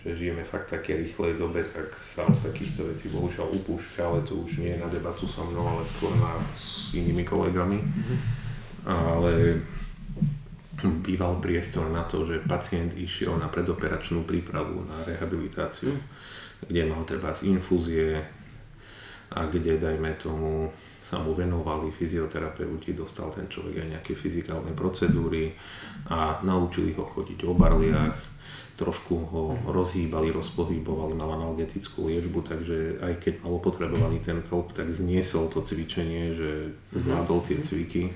že 0.00 0.16
žijeme 0.16 0.40
fakt 0.40 0.72
také 0.72 0.96
rýchlej 0.96 1.36
dobe, 1.36 1.68
tak 1.68 2.00
sa 2.00 2.24
od 2.24 2.40
takýchto 2.40 2.88
vecí 2.88 3.12
bohužiaľ 3.12 3.52
upúšťa, 3.60 4.00
ale 4.08 4.24
to 4.24 4.40
už 4.40 4.64
nie 4.64 4.72
je 4.72 4.80
na 4.80 4.88
debatu 4.88 5.28
so 5.28 5.44
mnou, 5.44 5.68
ale 5.68 5.84
skôr 5.84 6.16
na, 6.16 6.32
s 6.56 6.96
inými 6.96 7.28
kolegami. 7.28 7.76
Mm-hmm. 7.76 8.18
Ale 8.88 9.60
býval 10.90 11.40
priestor 11.40 11.88
na 11.88 12.04
to, 12.04 12.28
že 12.28 12.44
pacient 12.44 12.92
išiel 12.96 13.36
na 13.40 13.48
predoperačnú 13.48 14.26
prípravu 14.28 14.84
na 14.84 14.98
rehabilitáciu, 15.06 15.96
kde 16.64 16.82
mal 16.84 17.04
treba 17.08 17.32
z 17.32 17.48
infúzie 17.48 18.20
a 19.34 19.48
kde, 19.48 19.80
dajme 19.80 20.12
tomu, 20.20 20.68
sa 21.04 21.20
mu 21.20 21.36
venovali 21.36 21.92
fyzioterapeuti, 21.92 22.96
dostal 22.96 23.28
ten 23.28 23.44
človek 23.44 23.84
aj 23.84 23.88
nejaké 24.00 24.12
fyzikálne 24.16 24.72
procedúry 24.72 25.52
a 26.08 26.40
naučili 26.40 26.96
ho 26.96 27.04
chodiť 27.04 27.44
o 27.44 27.52
barliach, 27.52 28.16
trošku 28.74 29.14
ho 29.30 29.42
rozhýbali, 29.68 30.32
rozpohybovali, 30.34 31.12
mal 31.14 31.36
analgetickú 31.38 32.10
liečbu, 32.10 32.40
takže 32.42 33.04
aj 33.04 33.20
keď 33.20 33.34
mal 33.46 33.60
potrebovaný 33.60 34.18
ten 34.18 34.42
klop, 34.42 34.72
tak 34.74 34.90
zniesol 34.90 35.52
to 35.52 35.62
cvičenie, 35.62 36.34
že 36.34 36.74
zvládol 36.96 37.38
tie 37.46 37.60
cviky 37.60 38.10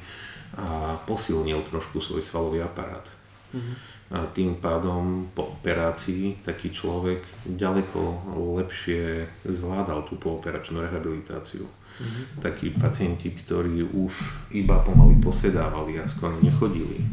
a 0.57 0.97
posilnil 1.05 1.61
trošku 1.67 2.01
svoj 2.01 2.25
svalový 2.25 2.65
aparát. 2.65 3.05
Mm-hmm. 3.53 3.77
A 4.09 4.25
tým 4.33 4.57
pádom 4.57 5.29
po 5.37 5.53
operácii 5.61 6.41
taký 6.41 6.73
človek 6.73 7.21
ďaleko 7.45 8.33
lepšie 8.57 9.29
zvládal 9.45 10.09
tú 10.09 10.17
pooperačnú 10.17 10.81
rehabilitáciu. 10.81 11.69
Mm-hmm. 11.69 12.25
Takí 12.41 12.73
pacienti, 12.73 13.29
ktorí 13.37 13.85
už 13.85 14.13
iba 14.57 14.81
pomaly 14.81 15.21
posedávali 15.21 16.01
a 16.01 16.09
skoro 16.09 16.41
nechodili 16.41 17.05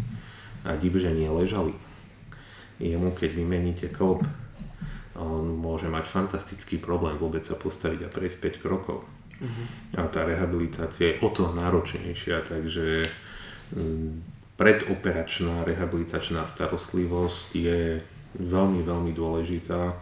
a 0.64 0.80
divženie 0.80 1.28
ležali. 1.28 1.76
Jemu, 2.80 3.12
keď 3.12 3.32
vymeníte 3.36 3.88
klop, 3.92 4.24
on 5.16 5.48
môže 5.48 5.88
mať 5.88 6.12
fantastický 6.12 6.76
problém 6.76 7.16
vôbec 7.16 7.44
sa 7.48 7.56
postaviť 7.56 8.00
a 8.04 8.10
prejsť 8.12 8.60
5 8.60 8.64
krokov. 8.64 9.08
Uh-huh. 9.42 9.66
A 10.00 10.08
tá 10.08 10.24
rehabilitácia 10.24 11.16
je 11.16 11.20
o 11.20 11.30
to 11.32 11.52
náročnejšia, 11.52 12.48
takže 12.48 13.04
um, 13.76 14.24
predoperačná 14.56 15.68
rehabilitačná 15.68 16.48
starostlivosť 16.48 17.44
je 17.56 18.00
veľmi, 18.40 18.82
veľmi 18.84 19.12
dôležitá 19.12 19.96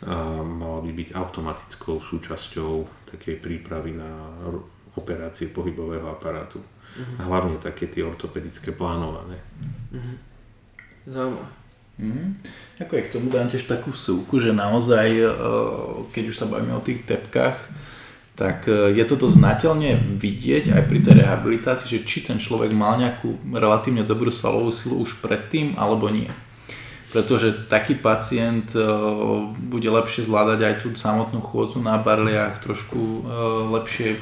a 0.00 0.16
mala 0.40 0.80
by 0.80 0.90
byť 0.96 1.08
automatickou 1.12 2.00
súčasťou 2.00 2.72
takej 3.12 3.36
prípravy 3.36 3.92
na 3.92 4.08
operácie 4.96 5.52
pohybového 5.52 6.08
aparátu. 6.08 6.58
Uh-huh. 6.58 7.30
Hlavne 7.30 7.60
také 7.62 7.86
tie 7.86 8.02
ortopedické 8.02 8.74
plánované. 8.74 9.38
Uh-huh. 9.92 10.16
Zaujímavé. 11.06 11.60
Mm. 12.00 12.40
Ako 12.80 12.96
je 12.96 13.04
k 13.04 13.12
tomu 13.12 13.28
dám 13.28 13.52
tiež 13.52 13.68
takú 13.68 13.92
súku, 13.92 14.40
že 14.40 14.56
naozaj, 14.56 15.08
e, 15.20 15.28
keď 16.16 16.24
už 16.32 16.36
sa 16.36 16.48
bavíme 16.48 16.72
o 16.72 16.80
tých 16.80 17.04
tepkách, 17.04 17.60
tak 18.36 18.68
e, 18.68 18.94
je 18.94 19.04
toto 19.06 19.30
znateľne 19.30 20.18
vidieť 20.18 20.74
aj 20.74 20.82
pri 20.86 20.98
tej 21.02 21.14
rehabilitácii, 21.24 22.00
že 22.00 22.04
či 22.06 22.26
ten 22.26 22.38
človek 22.38 22.74
mal 22.74 22.98
nejakú 22.98 23.52
relatívne 23.52 24.06
dobrú 24.06 24.32
svalovú 24.32 24.70
silu 24.74 24.98
už 25.00 25.20
predtým, 25.20 25.76
alebo 25.78 26.08
nie. 26.08 26.30
Pretože 27.10 27.66
taký 27.66 27.98
pacient 27.98 28.70
e, 28.74 28.82
bude 29.58 29.88
lepšie 29.90 30.24
zvládať 30.26 30.60
aj 30.62 30.74
tú 30.82 30.88
samotnú 30.94 31.42
chôdzu 31.42 31.82
na 31.82 31.98
barliach, 31.98 32.62
trošku 32.62 33.26
lepšie 33.70 34.18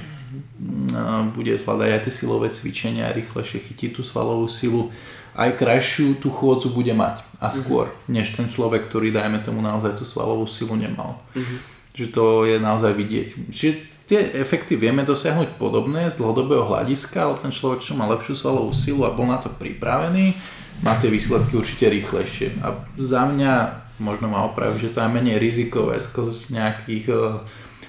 bude 1.32 1.56
zvládať 1.56 1.88
aj 1.88 2.00
tie 2.04 2.12
silové 2.12 2.52
cvičenia, 2.52 3.16
rýchlejšie 3.16 3.64
chytiť 3.64 3.96
tú 3.96 4.02
svalovú 4.04 4.44
silu 4.44 4.92
aj 5.38 5.54
krajšiu 5.54 6.18
tú 6.18 6.34
chôdzu 6.34 6.74
bude 6.74 6.90
mať 6.90 7.22
a 7.38 7.48
mhm. 7.48 7.54
skôr, 7.54 7.86
mm-hmm. 7.86 8.10
než 8.10 8.26
ten 8.34 8.50
človek, 8.50 8.90
ktorý 8.90 9.14
dajme 9.14 9.38
tomu 9.46 9.62
naozaj 9.62 9.94
tú 9.94 10.02
svalovú 10.02 10.50
silu 10.50 10.74
nemal. 10.74 11.14
Mm-hmm. 11.38 11.58
Že 11.94 12.06
to 12.10 12.24
je 12.46 12.56
naozaj 12.58 12.92
vidieť. 12.94 13.26
Čiže 13.50 13.70
tie 14.08 14.40
efekty 14.40 14.80
vieme 14.80 15.04
dosiahnuť 15.04 15.60
podobné 15.60 16.08
z 16.08 16.16
dlhodobého 16.16 16.64
hľadiska, 16.64 17.28
ale 17.28 17.36
ten 17.36 17.52
človek, 17.52 17.84
čo 17.84 17.92
má 17.92 18.08
lepšiu 18.08 18.34
svalovú 18.34 18.72
silu 18.72 19.04
a 19.04 19.12
bol 19.12 19.28
na 19.28 19.36
to 19.36 19.52
pripravený, 19.52 20.32
má 20.80 20.96
tie 20.96 21.12
výsledky 21.12 21.60
určite 21.60 21.92
rýchlejšie. 21.92 22.64
A 22.64 22.72
za 22.96 23.28
mňa, 23.28 23.52
možno 24.00 24.32
ma 24.32 24.48
opraví, 24.48 24.80
že 24.80 24.96
to 24.96 25.04
je 25.04 25.12
menej 25.12 25.36
rizikové 25.36 26.00
z 26.00 26.48
nejakých 26.48 27.04
uh, 27.12 27.44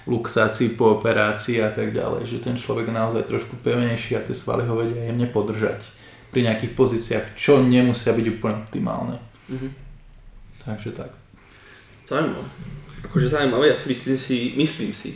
luxácií 0.09 0.75
po 0.75 0.99
operácii 0.99 1.63
a 1.63 1.71
tak 1.71 1.95
ďalej, 1.95 2.27
že 2.27 2.43
ten 2.43 2.59
človek 2.59 2.91
naozaj 2.91 3.29
trošku 3.29 3.55
pevnejší 3.63 4.19
a 4.19 4.25
tie 4.25 4.35
svaly 4.35 4.67
ho 4.67 4.75
vedia 4.75 5.07
jemne 5.07 5.29
podržať 5.31 5.87
pri 6.35 6.45
nejakých 6.45 6.73
pozíciách, 6.75 7.25
čo 7.39 7.63
nemusia 7.63 8.11
byť 8.11 8.25
úplne 8.27 8.55
optimálne. 8.65 9.17
Mm-hmm. 9.47 9.71
Takže 10.67 10.89
tak. 10.93 11.15
Zaujímavé. 12.09 12.78
Akože 13.05 13.31
zaujímavé, 13.31 13.71
ja 13.71 13.77
si 13.79 13.87
myslím 13.89 14.17
si, 14.17 14.37
myslím 14.59 14.91
si, 14.91 15.15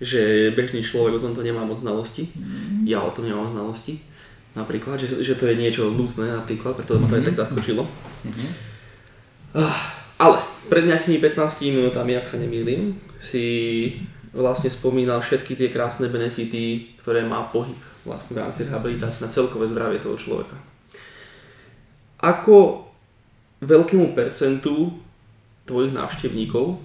že 0.00 0.52
bežný 0.56 0.80
človek 0.80 1.20
o 1.20 1.24
tomto 1.24 1.44
nemá 1.44 1.64
moc 1.66 1.76
znalosti. 1.78 2.30
Mm-hmm. 2.30 2.88
Ja 2.88 3.04
o 3.04 3.12
tom 3.12 3.28
nemám 3.28 3.50
znalosti. 3.52 4.00
Napríklad, 4.56 4.96
že, 4.98 5.20
že 5.20 5.36
to 5.36 5.46
je 5.46 5.60
niečo 5.60 5.92
nutné 5.92 6.32
napríklad, 6.34 6.74
preto 6.74 6.96
ma 6.96 7.06
to 7.06 7.20
aj 7.20 7.24
tak 7.30 7.36
mhm. 7.36 7.40
zaskočilo. 7.44 7.82
Mm-hmm. 7.84 8.50
Ale 10.18 10.36
pred 10.68 10.84
nejakými 10.84 11.22
15 11.22 11.68
minútami, 11.68 12.18
ak 12.18 12.26
sa 12.26 12.36
nemýlim, 12.40 12.96
si 13.20 13.44
vlastne 14.34 14.68
spomínal 14.68 15.22
všetky 15.24 15.56
tie 15.56 15.68
krásne 15.72 16.10
benefity, 16.10 16.94
ktoré 17.00 17.24
má 17.24 17.46
pohyb 17.48 17.78
vlastne 18.04 18.36
v 18.36 18.42
rámci 18.44 18.64
rehabilitácie 18.68 19.24
na 19.24 19.32
celkové 19.32 19.68
zdravie 19.68 20.00
toho 20.00 20.16
človeka. 20.16 20.56
Ako 22.18 22.88
veľkému 23.62 24.14
percentu 24.14 24.90
tvojich 25.68 25.92
návštevníkov 25.92 26.78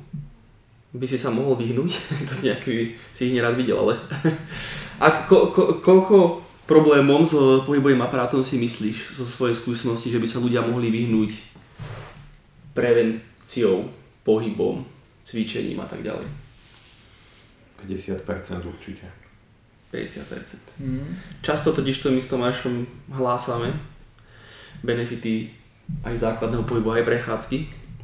by 0.94 1.06
si 1.10 1.18
sa 1.18 1.34
mohol 1.34 1.58
vyhnúť, 1.58 1.92
to 2.30 2.34
si 2.34 2.54
nejaký, 2.54 2.94
si 3.10 3.30
ich 3.30 3.36
nerad 3.36 3.58
videl, 3.58 3.82
ale 3.82 3.98
a 5.04 5.26
ko, 5.26 5.50
ko, 5.50 5.82
koľko 5.82 6.18
problémom 6.70 7.26
s 7.26 7.36
pohybovým 7.66 8.00
aparátom 8.00 8.46
si 8.46 8.56
myslíš 8.62 9.20
zo 9.20 9.26
svojej 9.26 9.58
skúsenosti, 9.58 10.14
že 10.14 10.22
by 10.22 10.28
sa 10.30 10.40
ľudia 10.40 10.62
mohli 10.64 10.94
vyhnúť 10.94 11.32
prevenciou, 12.78 13.90
pohybom, 14.24 14.86
cvičením 15.28 15.84
a 15.84 15.88
tak 15.90 16.00
ďalej? 16.00 16.24
50% 17.84 18.64
určite. 18.64 19.06
50%. 19.92 20.80
Mm. 20.80 21.14
Často 21.44 21.76
totiž 21.76 22.00
to 22.00 22.10
my 22.10 22.24
s 22.24 22.32
Tomášom 22.32 22.88
hlásame 23.14 23.76
benefity 24.82 25.54
aj 26.02 26.16
základného 26.18 26.64
pohybu, 26.64 26.96
aj 26.96 27.06
prechádzky, 27.06 27.58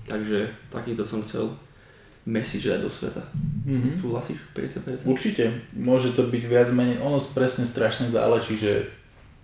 takže 0.05 0.51
takýto 0.70 1.07
som 1.07 1.24
chcel 1.24 1.55
message 2.30 2.69
dať 2.69 2.86
do 2.86 2.91
sveta. 2.93 3.25
Mm-hmm. 3.65 3.93
Súhlasíš 4.05 4.38
50%? 4.53 5.09
Určite, 5.09 5.49
môže 5.73 6.13
to 6.13 6.30
byť 6.30 6.43
viac 6.45 6.69
menej, 6.69 7.01
ono 7.01 7.17
presne 7.34 7.65
strašne 7.65 8.05
záleží, 8.05 8.53
že 8.61 8.86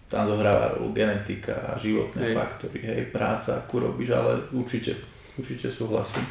tam 0.06 0.30
zohráva 0.30 0.78
rolu 0.78 0.94
genetika 0.94 1.74
a 1.74 1.82
životné 1.82 2.30
hej. 2.30 2.36
faktory, 2.38 2.78
hej, 2.86 3.10
práca, 3.10 3.58
ako 3.66 3.90
robíš, 3.90 4.14
ale 4.14 4.38
určite, 4.54 4.94
určite 5.34 5.74
súhlasím. 5.74 6.22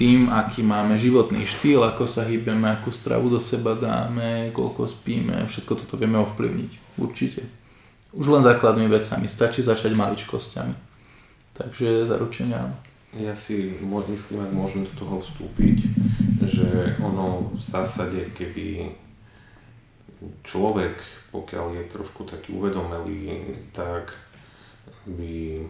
tým, 0.00 0.32
aký 0.32 0.64
máme 0.64 0.96
životný 0.96 1.44
štýl, 1.44 1.84
ako 1.84 2.08
sa 2.08 2.24
hýbeme, 2.24 2.64
akú 2.72 2.88
stravu 2.88 3.28
do 3.28 3.36
seba 3.36 3.76
dáme, 3.76 4.48
koľko 4.56 4.88
spíme, 4.88 5.44
všetko 5.44 5.76
toto 5.76 6.00
vieme 6.00 6.16
ovplyvniť. 6.24 6.96
Určite. 6.96 7.44
Už 8.16 8.32
len 8.32 8.40
základnými 8.40 8.88
vecami. 8.88 9.28
Stačí 9.28 9.60
začať 9.60 9.92
maličkosťami. 9.92 10.74
Takže 11.52 12.08
zaručenia 12.08 12.64
áno. 12.64 12.76
Ja 13.14 13.30
si 13.30 13.78
myslím, 13.78 14.42
ak 14.42 14.50
môžem 14.50 14.82
do 14.82 14.92
toho 14.98 15.22
vstúpiť, 15.22 15.86
že 16.50 16.98
ono 16.98 17.54
v 17.54 17.62
zásade, 17.62 18.26
keby 18.34 18.90
človek, 20.42 20.98
pokiaľ 21.30 21.78
je 21.78 21.92
trošku 21.94 22.26
taký 22.26 22.58
uvedomelý, 22.58 23.38
tak 23.70 24.18
by 25.06 25.62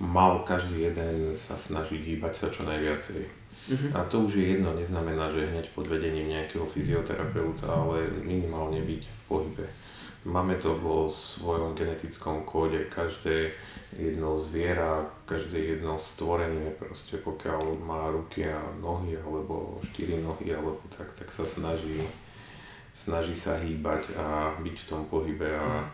mal 0.00 0.42
každý 0.42 0.90
jeden 0.90 1.36
sa 1.36 1.54
snažiť 1.54 2.00
hýbať 2.00 2.32
sa 2.34 2.46
čo 2.50 2.66
najviacej. 2.66 3.22
Uh-huh. 3.64 3.90
A 3.96 4.04
to 4.04 4.26
už 4.26 4.40
je 4.40 4.44
jedno, 4.56 4.74
neznamená, 4.74 5.30
že 5.30 5.46
hneď 5.48 5.66
pod 5.72 5.88
vedením 5.88 6.28
nejakého 6.32 6.66
fyzioterapeuta, 6.66 7.70
ale 7.70 8.04
minimálne 8.24 8.82
byť 8.82 9.02
v 9.04 9.20
pohybe. 9.28 9.66
Máme 10.24 10.56
to 10.56 10.72
vo 10.80 11.04
svojom 11.04 11.76
genetickom 11.76 12.48
kóde, 12.48 12.88
každé 12.88 13.52
jedno 13.92 14.40
zviera, 14.40 15.04
každé 15.28 15.76
jedno 15.76 16.00
stvorenie, 16.00 16.72
proste 16.80 17.20
pokiaľ 17.20 17.76
má 17.84 18.08
ruky 18.08 18.48
a 18.48 18.56
nohy, 18.80 19.20
alebo 19.20 19.76
štyri 19.84 20.24
nohy, 20.24 20.56
alebo 20.56 20.80
tak, 20.88 21.12
tak 21.12 21.28
sa 21.28 21.44
snaží, 21.44 22.00
snaží 22.96 23.36
sa 23.36 23.60
hýbať 23.60 24.16
a 24.16 24.56
byť 24.64 24.76
v 24.80 24.88
tom 24.88 25.04
pohybe. 25.12 25.60
A 25.60 25.84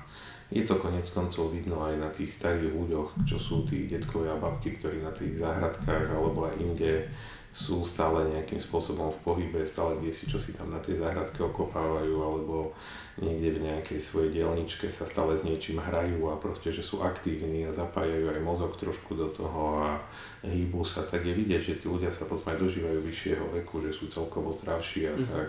je 0.51 0.63
to 0.63 0.79
konec 0.79 1.07
koncov 1.11 1.51
vidno 1.51 1.83
aj 1.83 1.99
na 1.99 2.11
tých 2.15 2.31
starých 2.31 2.71
ľuďoch, 2.71 3.27
čo 3.27 3.35
sú 3.35 3.67
tí 3.67 3.91
detkovia 3.91 4.35
a 4.35 4.43
babky, 4.43 4.79
ktorí 4.79 5.03
na 5.03 5.11
tých 5.11 5.43
záhradkách 5.43 6.07
alebo 6.11 6.47
aj 6.47 6.55
inde 6.59 7.07
sú 7.51 7.83
stále 7.83 8.31
nejakým 8.31 8.63
spôsobom 8.63 9.11
v 9.11 9.23
pohybe, 9.27 9.59
stále 9.67 9.99
kde 9.99 10.15
si 10.15 10.31
čo 10.31 10.39
si 10.39 10.55
tam 10.55 10.71
na 10.71 10.79
tej 10.79 11.03
záhradke 11.03 11.43
okopávajú 11.43 12.15
alebo 12.23 12.71
niekde 13.19 13.59
v 13.59 13.65
nejakej 13.67 13.99
svojej 13.99 14.31
dielničke 14.39 14.87
sa 14.87 15.03
stále 15.03 15.35
s 15.35 15.43
niečím 15.43 15.83
hrajú 15.83 16.31
a 16.31 16.39
proste, 16.39 16.71
že 16.71 16.79
sú 16.79 17.03
aktívni 17.03 17.67
a 17.67 17.75
zapájajú 17.75 18.31
aj 18.31 18.41
mozog 18.47 18.79
trošku 18.79 19.19
do 19.19 19.27
toho 19.35 19.83
a 19.83 19.99
hýbu 20.47 20.87
sa, 20.87 21.03
tak 21.03 21.27
je 21.27 21.35
vidieť, 21.35 21.63
že 21.63 21.79
tí 21.83 21.87
ľudia 21.91 22.15
sa 22.15 22.31
potom 22.31 22.55
aj 22.55 22.63
dožívajú 22.63 23.03
vyššieho 23.03 23.45
veku, 23.61 23.83
že 23.83 23.91
sú 23.91 24.07
celkovo 24.07 24.55
zdravší 24.55 25.11
a 25.11 25.15
mm-hmm. 25.19 25.35
tak. 25.35 25.49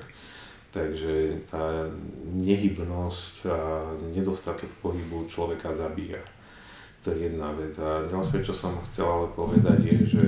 Takže 0.71 1.35
tá 1.51 1.83
nehybnosť 2.31 3.43
a 3.45 3.91
nedostatok 4.15 4.71
pohybu 4.79 5.27
človeka 5.27 5.75
zabíja. 5.75 6.23
To 7.03 7.11
je 7.11 7.27
jedna 7.27 7.51
vec. 7.51 7.75
A 7.75 8.07
ďalšie, 8.07 8.39
čo 8.39 8.55
som 8.55 8.79
chcel 8.87 9.03
ale 9.03 9.27
povedať 9.35 9.83
je, 9.83 9.97
že 10.15 10.23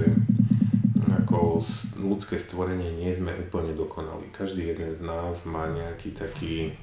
ako 1.34 1.66
ľudské 1.98 2.38
stvorenie 2.38 2.94
nie 2.94 3.10
sme 3.10 3.34
úplne 3.34 3.74
dokonali. 3.74 4.30
Každý 4.30 4.70
jeden 4.70 4.94
z 4.94 5.02
nás 5.02 5.50
má 5.50 5.66
nejaký 5.66 6.14
taký 6.14 6.78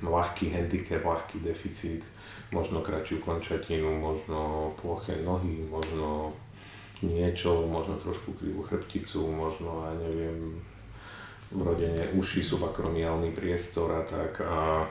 ľahký 0.00 0.56
handicap, 0.56 1.04
ľahký 1.04 1.44
deficit, 1.44 2.00
možno 2.48 2.80
kratšiu 2.80 3.20
končatinu, 3.20 3.92
možno 3.92 4.72
ploché 4.80 5.20
nohy, 5.20 5.68
možno 5.68 6.32
niečo, 7.04 7.68
možno 7.68 8.00
trošku 8.00 8.32
krivú 8.40 8.64
chrbticu, 8.64 9.20
možno, 9.28 9.84
aj 9.84 10.00
neviem, 10.00 10.56
vrodenie 11.52 12.08
uši, 12.16 12.40
subakromiálny 12.40 13.36
priestor 13.36 14.00
a 14.00 14.02
tak 14.08 14.40
a 14.48 14.88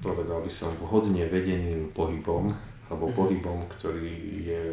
povedal 0.00 0.40
by 0.40 0.48
som 0.48 0.72
vhodne 0.80 1.28
vedeným 1.28 1.92
pohybom, 1.92 2.48
alebo 2.88 3.12
mhm. 3.12 3.14
pohybom, 3.20 3.58
ktorý 3.68 4.16
je 4.48 4.64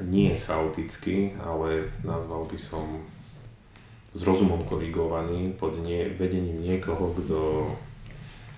nie 0.00 0.32
chaotický, 0.40 1.36
ale 1.36 1.92
nazval 2.00 2.48
by 2.48 2.56
som 2.56 3.04
s 4.12 4.20
rozumom 4.24 4.64
korigovaný 4.64 5.52
pod 5.56 5.76
nie, 5.80 6.08
vedením 6.16 6.64
niekoho, 6.64 7.12
kto 7.16 7.68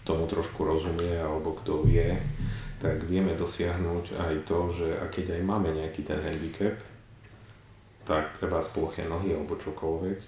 tomu 0.04 0.26
trošku 0.26 0.62
rozumie 0.62 1.18
alebo 1.18 1.56
kto 1.58 1.82
vie, 1.82 2.14
tak 2.78 3.02
vieme 3.08 3.32
dosiahnuť 3.32 4.20
aj 4.20 4.34
to, 4.44 4.58
že 4.70 4.88
a 5.00 5.08
keď 5.08 5.40
aj 5.40 5.42
máme 5.42 5.72
nejaký 5.72 6.04
ten 6.04 6.20
handicap, 6.20 6.76
tak 8.04 8.36
treba 8.36 8.60
sploché 8.60 9.08
nohy 9.08 9.32
alebo 9.32 9.56
čokoľvek, 9.56 10.18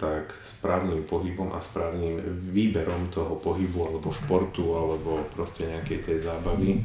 tak 0.00 0.32
správnym 0.32 1.04
pohybom 1.04 1.52
a 1.52 1.60
správnym 1.60 2.16
výberom 2.48 3.12
toho 3.12 3.36
pohybu 3.36 3.92
alebo 3.92 4.08
športu 4.08 4.72
alebo 4.72 5.28
proste 5.36 5.68
nejakej 5.68 6.00
tej 6.00 6.18
zábavy 6.24 6.80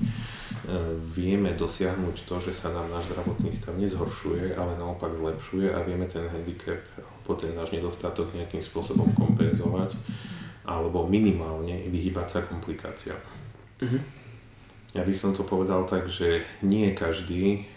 vieme 1.00 1.54
dosiahnuť 1.54 2.26
to, 2.26 2.36
že 2.42 2.52
sa 2.52 2.74
nám 2.74 2.90
náš 2.90 3.14
zdravotný 3.14 3.54
stav 3.54 3.78
nezhoršuje, 3.78 4.58
ale 4.58 4.76
naopak 4.76 5.14
zlepšuje 5.14 5.72
a 5.72 5.80
vieme 5.86 6.10
ten 6.10 6.26
handicap 6.28 6.82
alebo 6.98 7.32
ten 7.38 7.54
náš 7.54 7.72
nedostatok 7.72 8.34
nejakým 8.34 8.62
spôsobom 8.62 9.08
kompenzovať 9.14 9.94
alebo 10.66 11.06
minimálne 11.06 11.86
vyhybať 11.88 12.28
sa 12.28 12.40
komplikáciám. 12.42 13.22
Uh-huh. 13.86 14.02
Ja 14.98 15.06
by 15.06 15.14
som 15.14 15.38
to 15.38 15.46
povedal 15.46 15.86
tak, 15.86 16.10
že 16.10 16.42
nie 16.66 16.90
každý 16.98 17.70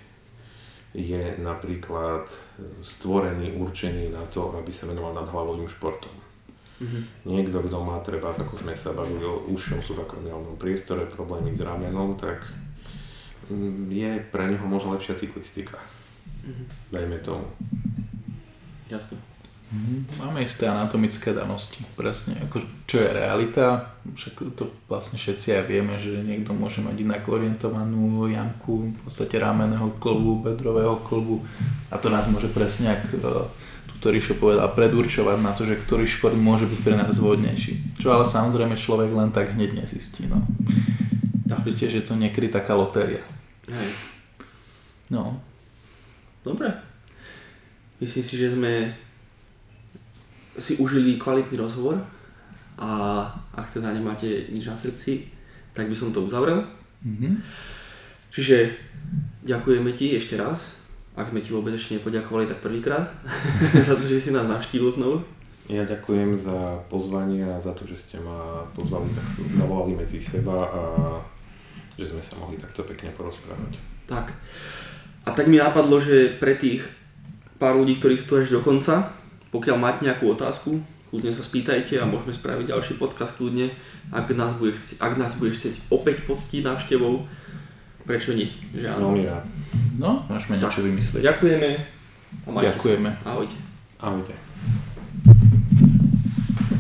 je 0.99 1.39
napríklad 1.39 2.27
stvorený, 2.83 3.55
určený 3.55 4.11
na 4.11 4.27
to, 4.35 4.51
aby 4.59 4.75
sa 4.75 4.91
venoval 4.91 5.15
nadhlavovým 5.15 5.71
športom. 5.71 6.11
Uh-huh. 6.79 7.03
Niekto, 7.27 7.63
kto 7.63 7.79
má 7.83 7.99
treba, 8.03 8.35
ako 8.35 8.55
sme 8.55 8.75
sa 8.75 8.95
bavili 8.95 9.23
o 9.23 9.47
užšom 9.51 9.83
subakromiálnom 9.83 10.59
priestore, 10.59 11.07
problémy 11.07 11.55
s 11.55 11.63
ramenom, 11.63 12.19
tak 12.19 12.47
je 13.89 14.11
pre 14.29 14.45
neho 14.47 14.67
možno 14.67 14.95
lepšia 14.95 15.17
cyklistika. 15.17 15.81
Mm-hmm. 16.45 16.67
Dajme 16.93 17.17
tomu. 17.25 17.47
Jasne. 18.93 19.17
Mm-hmm. 19.69 20.25
Máme 20.25 20.41
isté 20.41 20.65
anatomické 20.65 21.37
danosti, 21.37 21.85
presne, 21.93 22.41
ako, 22.41 22.65
čo 22.89 23.05
je 23.05 23.09
realita, 23.13 23.93
však 24.17 24.57
to 24.57 24.65
vlastne 24.89 25.21
všetci 25.21 25.61
aj 25.61 25.65
vieme, 25.69 25.93
že 26.01 26.25
niekto 26.25 26.57
môže 26.57 26.81
mať 26.81 27.05
inak 27.05 27.29
orientovanú 27.29 28.25
jamku, 28.33 28.97
v 28.97 29.01
podstate 29.05 29.37
rámeného 29.37 29.93
klbu, 30.01 30.41
bedrového 30.41 30.97
klbu 31.05 31.45
a 31.93 32.01
to 32.01 32.09
nás 32.09 32.25
môže 32.33 32.49
presne, 32.49 32.97
ak 32.97 33.13
uh, 33.21 33.45
tuto 33.93 34.09
Ríšo 34.09 34.41
povedal, 34.41 34.73
predurčovať 34.73 35.37
na 35.45 35.53
to, 35.53 35.69
že 35.69 35.77
ktorý 35.77 36.09
šport 36.09 36.33
môže 36.33 36.65
byť 36.65 36.81
pre 36.81 36.97
nás 36.97 37.21
vhodnejší. 37.21 38.01
Čo 38.01 38.15
ale 38.15 38.25
samozrejme 38.25 38.73
človek 38.73 39.11
len 39.13 39.35
tak 39.37 39.53
hneď 39.53 39.85
nezistí. 39.85 40.25
No. 40.31 40.39
Takže 41.45 41.75
tiež 41.75 41.93
je 41.99 42.05
to 42.07 42.15
niekedy 42.15 42.47
taká 42.47 42.79
lotéria. 42.79 43.27
Hej. 43.67 43.91
No. 45.11 45.43
Dobre. 46.47 46.71
Myslím 47.99 48.23
si, 48.23 48.35
že 48.39 48.55
sme 48.55 48.95
si 50.59 50.77
užili 50.77 51.17
kvalitný 51.17 51.57
rozhovor 51.57 52.03
a 52.79 52.91
ak 53.55 53.71
teda 53.71 53.95
nemáte 53.95 54.51
nič 54.51 54.67
na 54.67 54.77
srdci, 54.77 55.31
tak 55.73 55.87
by 55.87 55.95
som 55.95 56.11
to 56.11 56.27
uzavrel. 56.27 56.67
Mm-hmm. 57.07 57.33
Čiže 58.35 58.71
ďakujeme 59.47 59.91
ti 59.95 60.15
ešte 60.19 60.37
raz, 60.37 60.79
ak 61.19 61.35
sme 61.35 61.43
ti 61.43 61.51
vôbec 61.51 61.75
ešte 61.75 61.99
nepoďakovali, 61.99 62.47
tak 62.47 62.63
prvýkrát 62.63 63.11
za 63.87 63.95
to, 63.99 64.05
že 64.05 64.19
si 64.19 64.31
nás 64.31 64.47
navštívil 64.47 64.91
znovu. 64.91 65.17
Ja 65.69 65.85
ďakujem 65.85 66.33
za 66.33 66.81
pozvanie 66.89 67.45
a 67.45 67.61
za 67.61 67.77
to, 67.77 67.85
že 67.85 68.01
ste 68.01 68.17
ma 68.23 68.65
pozvali, 68.73 69.05
tak 69.13 69.27
zavolali 69.53 69.93
medzi 70.01 70.17
seba 70.17 70.65
a 70.65 70.83
že 71.99 72.09
sme 72.09 72.23
sa 72.23 72.39
mohli 72.41 72.57
takto 72.57 72.87
pekne 72.87 73.13
porozprávať. 73.13 73.77
Tak. 74.09 74.33
A 75.27 75.35
tak 75.35 75.51
mi 75.51 75.61
napadlo, 75.61 76.01
že 76.01 76.41
pre 76.41 76.57
tých 76.57 76.89
pár 77.61 77.77
ľudí, 77.77 77.99
ktorí 78.01 78.17
sú 78.17 78.25
tu 78.31 78.35
až 78.41 78.49
do 78.55 78.63
konca, 78.65 79.13
pokiaľ 79.49 79.77
máte 79.81 80.01
nejakú 80.05 80.29
otázku, 80.29 80.81
kľudne 81.09 81.33
sa 81.33 81.41
spýtajte 81.41 81.97
a 81.97 82.05
môžeme 82.05 82.33
spraviť 82.33 82.69
ďalší 82.69 83.01
podcast 83.01 83.33
kľudne, 83.41 83.73
ak 84.13 84.29
nás 84.37 84.53
bude, 84.61 84.77
chci, 84.77 85.01
ak 85.01 85.17
nás 85.17 85.33
bude 85.41 85.57
chcieť 85.57 85.89
opäť 85.89 86.29
poctiť 86.29 86.61
návštevou, 86.65 87.25
prečo 88.05 88.37
nie? 88.37 88.49
Že 88.77 89.01
áno. 89.01 89.13
Veľmi 89.13 89.25
rád. 89.29 89.45
No, 89.97 90.25
môžeme 90.29 90.61
niečo 90.61 90.85
vymyslieť. 90.85 91.23
Ďakujeme. 91.25 91.71
A 92.45 92.49
Ďakujeme. 92.61 93.11
Sa. 93.25 93.25
Ahojte. 93.33 93.57
Ahojte. 93.99 94.35